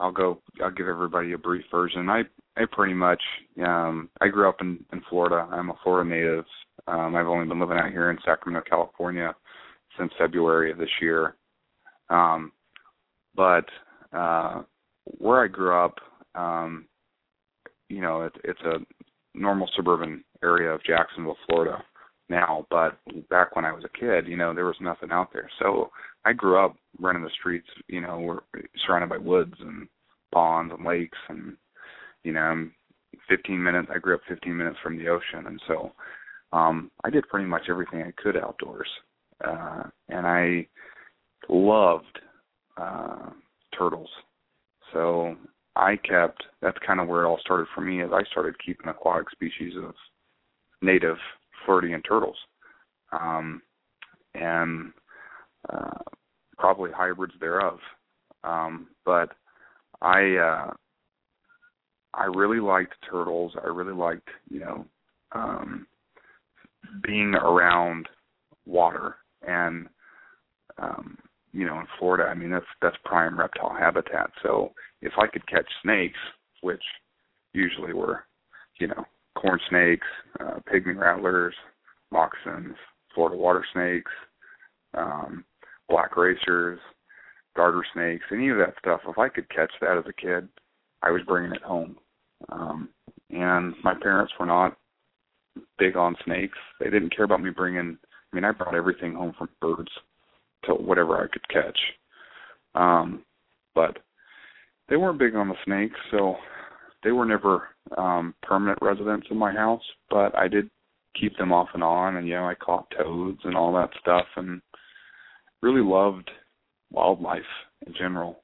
[0.00, 0.40] I'll go.
[0.62, 2.08] I'll give everybody a brief version.
[2.08, 2.22] I
[2.56, 3.22] I pretty much
[3.64, 5.46] um I grew up in in Florida.
[5.50, 6.44] I'm a Florida native.
[6.86, 9.34] Um, I've only been living out here in Sacramento, California,
[9.98, 11.36] since February of this year.
[12.10, 12.52] Um,
[13.36, 13.64] but
[14.12, 14.62] uh,
[15.04, 15.98] where I grew up,
[16.34, 16.86] um,
[17.88, 18.78] you know, it, it's a
[19.34, 21.82] normal suburban area of Jacksonville, Florida
[22.28, 22.66] now.
[22.70, 25.50] But back when I was a kid, you know, there was nothing out there.
[25.58, 25.90] So
[26.24, 27.68] I grew up running the streets.
[27.88, 29.88] You know, we're surrounded by woods and
[30.32, 31.56] ponds and lakes, and
[32.24, 32.74] you know, I'm
[33.28, 33.88] 15 minutes.
[33.94, 35.92] I grew up 15 minutes from the ocean, and so
[36.52, 38.88] um I did pretty much everything I could outdoors.
[39.44, 40.66] Uh and I
[41.48, 42.18] loved
[42.76, 43.30] uh
[43.76, 44.10] turtles.
[44.92, 45.36] So
[45.76, 48.88] I kept that's kind of where it all started for me is I started keeping
[48.88, 49.94] aquatic species of
[50.82, 51.16] native
[51.64, 52.36] Floridian turtles.
[53.12, 53.62] Um
[54.34, 54.92] and
[55.72, 55.98] uh
[56.58, 57.78] probably hybrids thereof.
[58.44, 59.30] Um but
[60.00, 60.72] I uh
[62.14, 63.52] I really liked turtles.
[63.62, 64.84] I really liked, you know,
[65.32, 65.86] um
[67.02, 68.08] being around
[68.66, 69.16] water
[69.46, 69.86] and
[70.78, 71.16] um
[71.52, 75.46] you know in Florida I mean that's that's prime reptile habitat so if I could
[75.48, 76.18] catch snakes
[76.60, 76.82] which
[77.52, 78.24] usually were
[78.78, 79.04] you know
[79.36, 80.06] corn snakes
[80.40, 81.54] uh pygmy rattlers
[82.10, 82.76] moccasins
[83.14, 84.10] Florida water snakes
[84.94, 85.44] um
[85.88, 86.78] black racers
[87.56, 90.48] garter snakes any of that stuff if I could catch that as a kid
[91.02, 91.96] I was bringing it home
[92.50, 92.88] um
[93.30, 94.76] and my parents were not
[95.78, 96.58] big on snakes.
[96.80, 97.98] They didn't care about me bringing.
[98.32, 99.90] I mean, I brought everything home from birds
[100.64, 101.78] to whatever I could catch.
[102.74, 103.24] Um,
[103.74, 103.98] but
[104.88, 106.36] they weren't big on the snakes, so
[107.02, 109.82] they were never um permanent residents in my house.
[110.10, 110.70] But I did
[111.18, 114.26] keep them off and on, and you know, I caught toads and all that stuff,
[114.36, 114.60] and
[115.62, 116.30] really loved
[116.90, 117.40] wildlife
[117.86, 118.42] in general.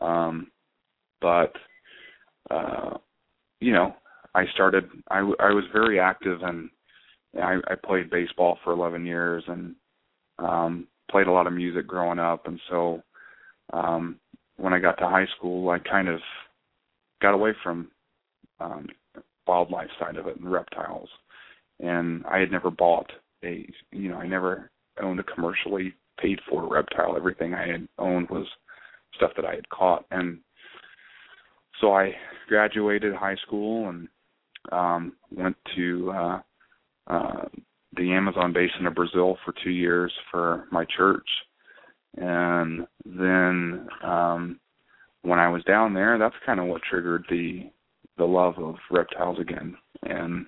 [0.00, 0.50] Um,
[1.20, 1.52] but
[2.50, 2.98] uh,
[3.60, 3.94] you know,
[4.34, 4.84] I started.
[5.10, 6.68] I, I was very active, and
[7.40, 9.74] I, I played baseball for 11 years, and
[10.38, 12.46] um, played a lot of music growing up.
[12.46, 13.02] And so,
[13.72, 14.16] um,
[14.56, 16.20] when I got to high school, I kind of
[17.22, 17.90] got away from
[18.64, 18.86] um,
[19.46, 21.08] wildlife side of it and reptiles.
[21.80, 23.10] And I had never bought
[23.44, 24.70] a, you know, I never
[25.02, 27.16] owned a commercially paid for reptile.
[27.16, 28.46] Everything I had owned was
[29.16, 30.04] stuff that I had caught.
[30.10, 30.38] And
[31.80, 32.12] so I
[32.48, 34.08] graduated high school and
[34.72, 36.40] um went to uh
[37.08, 37.44] uh
[37.96, 41.28] the Amazon basin of Brazil for 2 years for my church.
[42.16, 44.60] And then um
[45.22, 47.70] when I was down there, that's kind of what triggered the
[48.16, 49.76] the love of reptiles again.
[50.02, 50.46] And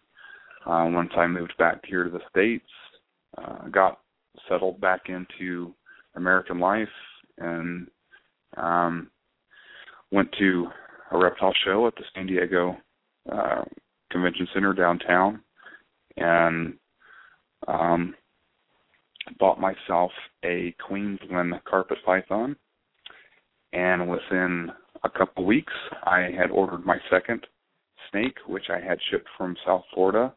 [0.66, 2.70] uh once I moved back here to the states,
[3.38, 4.00] uh got
[4.48, 5.74] settled back into
[6.14, 6.88] American life
[7.38, 7.88] and
[8.56, 9.10] um
[10.10, 10.66] went to
[11.10, 12.76] a reptile show at the San Diego
[13.30, 13.62] uh,
[14.10, 15.40] Convention Center downtown,
[16.16, 16.74] and
[17.68, 18.14] um,
[19.38, 20.10] bought myself
[20.44, 22.56] a Queensland carpet python.
[23.72, 24.70] And within
[25.04, 25.72] a couple weeks,
[26.04, 27.46] I had ordered my second
[28.16, 30.34] snake, which I had shipped from South Florida,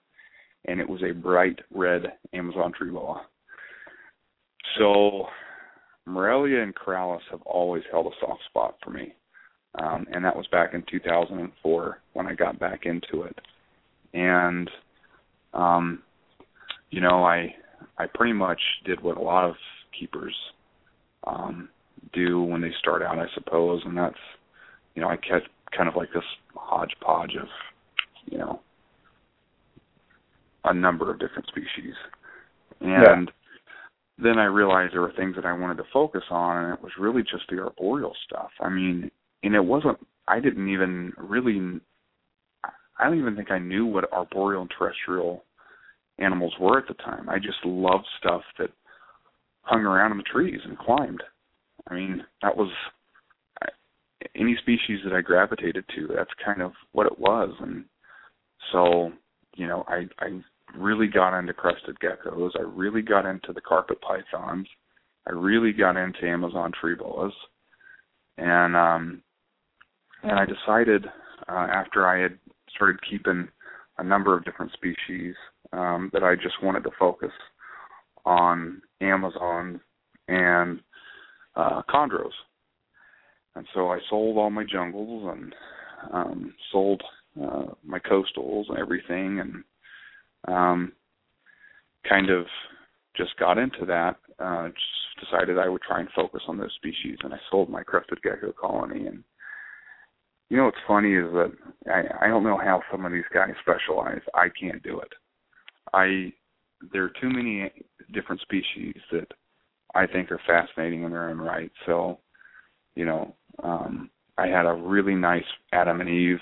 [0.65, 2.03] and it was a bright red
[2.33, 3.25] Amazon tree boa.
[4.77, 5.27] So
[6.05, 9.13] Morelia and Corallus have always held a soft spot for me
[9.75, 13.35] um, and that was back in 2004 when I got back into it.
[14.13, 14.69] And
[15.53, 16.03] um,
[16.89, 17.53] you know, I
[17.97, 19.55] I pretty much did what a lot of
[19.97, 20.35] keepers
[21.27, 21.69] um,
[22.13, 24.15] do when they start out, I suppose, and that's
[24.95, 26.23] you know I kept kind of like this
[26.55, 27.47] hodgepodge of
[28.25, 28.59] you know
[30.65, 31.95] a number of different species,
[32.81, 33.33] and yeah
[34.21, 36.91] then I realized there were things that I wanted to focus on, and it was
[36.99, 38.49] really just the arboreal stuff.
[38.59, 39.09] I mean,
[39.43, 39.97] and it wasn't
[40.27, 41.79] I didn't even really
[42.99, 45.43] I don't even think I knew what arboreal and terrestrial
[46.17, 47.29] animals were at the time.
[47.29, 48.71] I just loved stuff that
[49.61, 51.23] hung around in the trees and climbed.
[51.87, 52.69] I mean, that was
[54.35, 56.07] any species that I gravitated to.
[56.13, 57.85] That's kind of what it was, and
[58.71, 59.11] so
[59.55, 60.41] you know, I I
[60.77, 62.51] really got into crested geckos.
[62.57, 64.67] I really got into the carpet pythons.
[65.27, 67.33] I really got into Amazon tree boas,
[68.37, 69.21] and um,
[70.23, 71.05] and I decided
[71.47, 72.37] uh, after I had
[72.73, 73.47] started keeping
[73.97, 75.35] a number of different species
[75.73, 77.31] um, that I just wanted to focus
[78.25, 79.81] on Amazon
[80.27, 80.79] and
[81.55, 82.31] uh, chondros.
[83.55, 85.55] And so I sold all my jungles and
[86.13, 87.01] um, sold
[87.41, 89.63] uh, my coastals and everything, and
[90.47, 90.93] um,
[92.07, 92.45] kind of
[93.17, 94.15] just got into that.
[94.39, 97.83] Uh, just decided I would try and focus on those species, and I sold my
[97.83, 99.23] crested gecko colony and
[100.49, 101.51] you know what's funny is that
[101.87, 104.21] I I don't know how some of these guys specialize.
[104.33, 105.13] I can't do it.
[105.93, 106.33] I
[106.91, 107.71] there are too many
[108.13, 109.27] different species that
[109.95, 111.71] I think are fascinating in their own right.
[111.85, 112.19] So,
[112.95, 116.39] you know, um I had a really nice Adam and Eve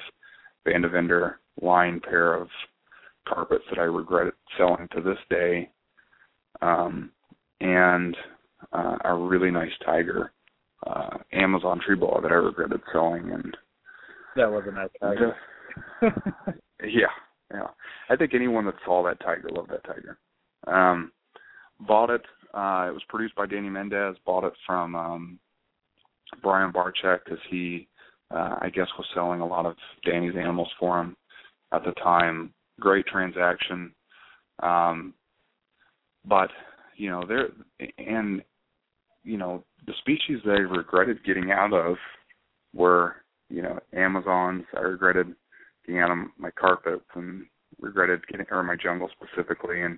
[0.67, 2.47] Vandevender line pair of
[3.27, 5.69] carpets that I regret selling to this day.
[6.61, 7.11] Um
[7.59, 8.15] and
[8.71, 10.31] uh, a really nice tiger
[10.85, 13.55] uh Amazon tree boa that I regretted selling and
[14.37, 15.35] that was a nice tiger.
[16.83, 17.07] yeah,
[17.51, 17.67] yeah.
[18.09, 20.19] I think anyone that saw that tiger loved that tiger.
[20.67, 21.11] Um,
[21.79, 22.21] bought it.
[22.53, 24.15] Uh, it was produced by Danny Mendez.
[24.25, 25.39] Bought it from um,
[26.41, 27.87] Brian Barczyk because he,
[28.31, 29.75] uh, I guess, was selling a lot of
[30.05, 31.15] Danny's animals for him
[31.73, 32.53] at the time.
[32.79, 33.93] Great transaction.
[34.61, 35.13] Um,
[36.25, 36.49] but
[36.95, 37.49] you know, there
[37.97, 38.41] and
[39.23, 41.95] you know the species they regretted getting out of
[42.73, 43.17] were
[43.49, 44.63] you know, Amazons.
[44.75, 45.33] I regretted
[45.85, 47.45] getting out of my carpets and
[47.79, 49.97] regretted getting, or my jungle specifically, and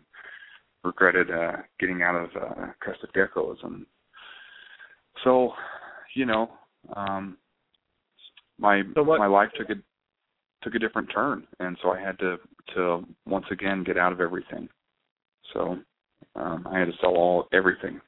[0.84, 3.58] regretted uh, getting out of uh, crested geckos.
[3.64, 3.86] And
[5.24, 5.54] so,
[6.16, 6.50] you know,
[6.96, 7.38] um,
[8.58, 9.76] my so what, my life took a
[10.62, 12.38] took a different turn, and so I had to
[12.76, 14.68] to once again get out of everything.
[15.54, 15.78] So
[16.36, 18.00] um, I had to sell all everything,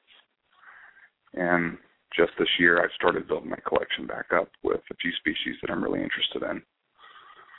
[1.34, 1.78] and
[2.16, 5.70] just this year I've started building my collection back up with a few species that
[5.70, 6.62] I'm really interested in.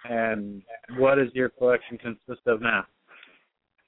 [0.06, 0.62] And
[0.98, 2.86] what does your collection consist of now?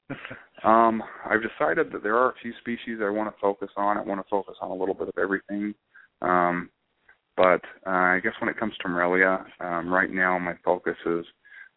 [0.64, 3.98] um, I've decided that there are a few species I want to focus on.
[3.98, 5.74] I want to focus on a little bit of everything.
[6.22, 6.70] Um,
[7.38, 11.26] but uh, I guess when it comes to Morelia, um, right now my focus is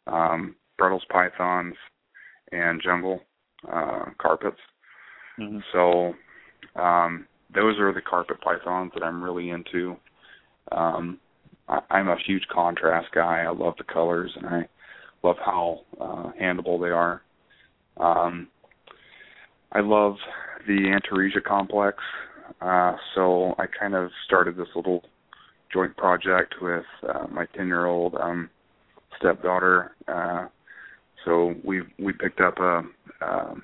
[0.07, 1.75] um, pythons
[2.53, 3.21] and jungle
[3.71, 4.61] uh, carpets.
[5.39, 5.59] Mm-hmm.
[5.73, 6.15] So
[6.81, 9.97] um, those are the carpet pythons that I'm really into.
[10.73, 11.19] Um,
[11.69, 13.41] I, I'm a huge contrast guy.
[13.41, 14.69] I love the colors and I
[15.23, 17.23] love how uh, handleable they are.
[17.97, 18.49] Um,
[19.73, 20.17] I love
[20.67, 21.99] the Antaresia complex,
[22.61, 25.03] uh, so I kind of started this little
[25.73, 28.51] joint project with uh, my ten-year-old um,
[29.19, 29.93] stepdaughter.
[30.07, 30.47] Uh,
[31.25, 32.83] so we we picked up a
[33.21, 33.63] um,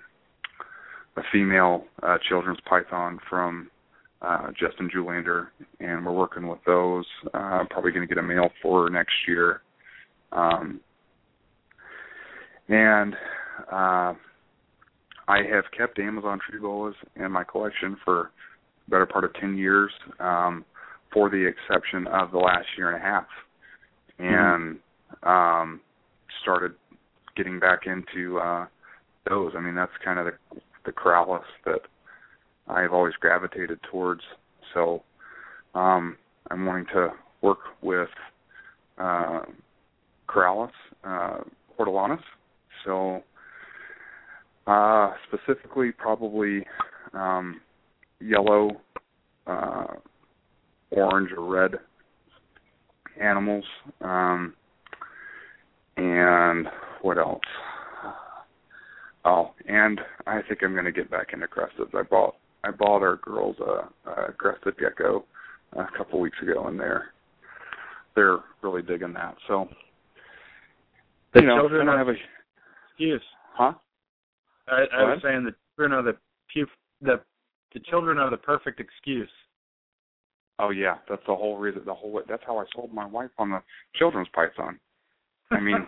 [1.17, 3.71] a female uh, children's python from
[4.23, 5.49] uh, Justin Julander,
[5.81, 7.05] and we're working with those.
[7.33, 9.61] Uh, probably going to get a male for next year.
[10.33, 10.81] Um,
[12.69, 13.15] and
[13.71, 14.15] uh,
[15.29, 18.31] I have kept Amazon tree boas in my collection for
[18.89, 20.65] better part of 10 years, um,
[21.13, 23.27] for the exception of the last year and a half.
[24.19, 24.79] And
[25.23, 25.81] um,
[26.43, 26.73] started
[27.37, 28.67] getting back into uh,
[29.29, 29.53] those.
[29.57, 31.81] I mean, that's kind of the, the Corallus that
[32.69, 34.23] I've always gravitated towards.
[34.73, 35.03] So
[35.75, 36.17] um,
[36.51, 37.11] I'm wanting to
[37.43, 38.09] work with
[38.99, 39.41] uh,
[40.29, 40.71] Corallus,
[41.05, 41.39] uh.
[42.85, 43.23] So
[44.67, 46.67] uh, specifically, probably
[47.13, 47.61] um,
[48.25, 48.71] yellow,
[49.47, 49.87] uh,
[50.91, 51.73] orange, or red
[53.21, 53.65] animals.
[54.01, 54.55] Um,
[55.97, 56.67] and
[57.03, 57.41] what else?
[59.25, 61.95] Oh, and I think I'm going to get back into cresteds.
[61.95, 65.25] I bought I bought our girls a, a crested gecko
[65.75, 67.07] a couple weeks ago, and they're
[68.15, 69.35] they're really digging that.
[69.49, 69.69] So,
[71.33, 72.19] The you know, children I don't are have a
[72.91, 73.23] excuse.
[73.55, 73.73] huh?
[74.69, 76.17] I, I was saying the children are the
[76.53, 76.67] pu-
[77.01, 77.21] the
[77.75, 79.29] the children are the perfect excuse.
[80.59, 81.83] Oh yeah, that's the whole reason.
[81.85, 83.61] The whole that's how I sold my wife on the
[83.97, 84.79] children's python.
[85.51, 85.87] I mean,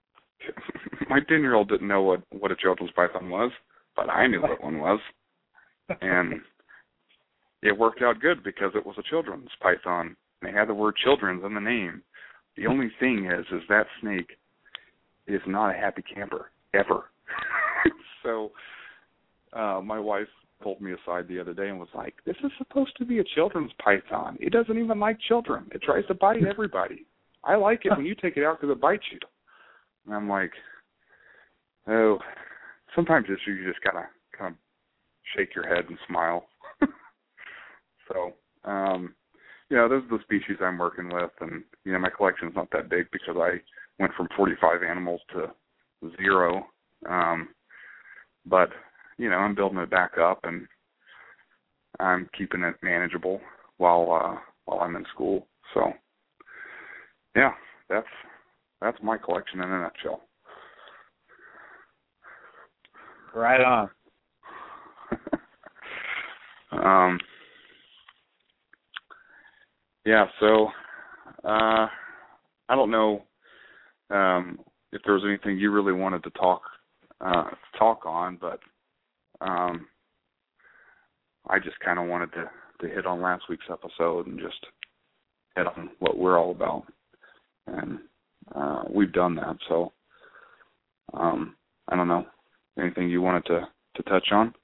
[1.10, 3.52] my ten year old didn't know what what a children's python was,
[3.94, 5.00] but I knew what one was,
[6.00, 6.40] and
[7.62, 10.16] it worked out good because it was a children's python.
[10.42, 12.02] They had the word "children's" in the name.
[12.56, 14.30] The only thing is, is that snake
[15.26, 17.04] is not a happy camper ever.
[18.22, 18.50] so,
[19.52, 20.26] uh, my wife
[20.60, 23.24] pulled me aside the other day and was like, "This is supposed to be a
[23.24, 24.36] children's python.
[24.40, 25.68] It doesn't even like children.
[25.72, 27.06] It tries to bite everybody.
[27.44, 29.18] I like it when you take it out because it bites you."
[30.06, 30.52] And I'm like,
[31.86, 32.18] "Oh,
[32.94, 34.58] sometimes it's you just gotta kind of
[35.34, 36.48] shake your head and smile."
[38.08, 38.34] so,
[38.64, 39.14] um,
[39.68, 42.70] you know, those are the species I'm working with, and you know, my collection's not
[42.72, 43.60] that big because I
[43.98, 45.54] went from 45 animals to
[46.16, 46.66] zero.
[47.08, 47.48] Um,
[48.46, 48.70] but
[49.20, 50.66] you know, I'm building it back up and
[51.98, 53.38] I'm keeping it manageable
[53.76, 55.46] while uh while I'm in school.
[55.74, 55.92] So
[57.36, 57.52] yeah,
[57.90, 58.06] that's
[58.80, 60.22] that's my collection in a nutshell.
[63.34, 63.90] Right on.
[66.72, 67.18] um
[70.06, 70.68] yeah, so
[71.44, 71.88] uh
[72.70, 73.24] I don't know
[74.08, 74.60] um
[74.92, 76.62] if there was anything you really wanted to talk
[77.20, 78.60] uh talk on, but
[79.40, 79.86] um
[81.48, 84.66] I just kind of wanted to to hit on last week's episode and just
[85.56, 86.84] hit on what we're all about.
[87.66, 87.98] And
[88.54, 89.92] uh we've done that, so
[91.14, 91.56] um
[91.88, 92.26] I don't know.
[92.78, 94.54] Anything you wanted to to touch on?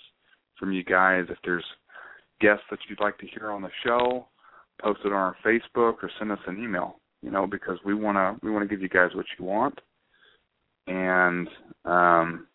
[0.59, 1.25] from you guys.
[1.31, 1.65] If there's
[2.41, 4.27] guests that you'd like to hear on the show,
[4.83, 7.01] post it on our Facebook or send us an email.
[7.23, 9.81] You know, because we wanna we wanna give you guys what you want.
[10.87, 11.49] And
[11.85, 12.47] um,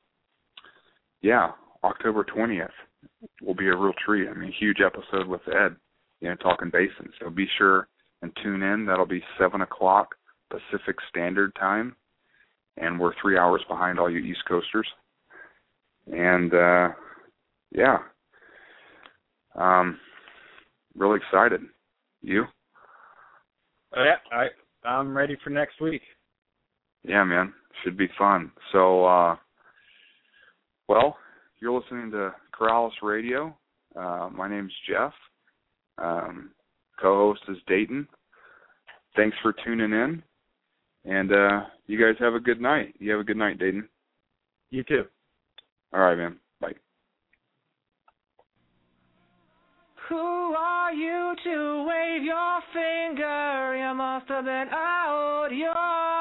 [1.21, 1.51] yeah,
[1.83, 2.69] October twentieth
[3.41, 4.27] will be a real treat.
[4.27, 5.75] I mean, huge episode with Ed,
[6.19, 7.13] you know, talking basins.
[7.19, 7.87] So be sure
[8.21, 8.85] and tune in.
[8.85, 10.15] That'll be seven o'clock
[10.49, 11.95] Pacific Standard Time,
[12.77, 14.87] and we're three hours behind all you East Coasters.
[16.11, 16.89] And uh,
[17.71, 17.97] yeah,
[19.55, 19.97] um,
[20.95, 21.61] really excited.
[22.21, 22.45] You?
[23.95, 24.47] Oh, yeah, I
[24.87, 26.01] I'm ready for next week.
[27.03, 28.51] Yeah, man, should be fun.
[28.71, 29.35] So, uh,
[30.87, 31.17] well,
[31.59, 33.55] you're listening to Corallus Radio.
[33.95, 35.13] Uh, my name's Jeff.
[35.97, 36.51] Um,
[36.99, 38.07] co-host is Dayton.
[39.15, 40.23] Thanks for tuning in,
[41.05, 42.95] and uh, you guys have a good night.
[42.99, 43.87] You have a good night, Dayton.
[44.69, 45.03] You too.
[45.93, 46.37] All right, man.
[46.61, 46.73] Bye.
[50.07, 53.75] Who are you to wave your finger?
[53.77, 56.20] You must have been out your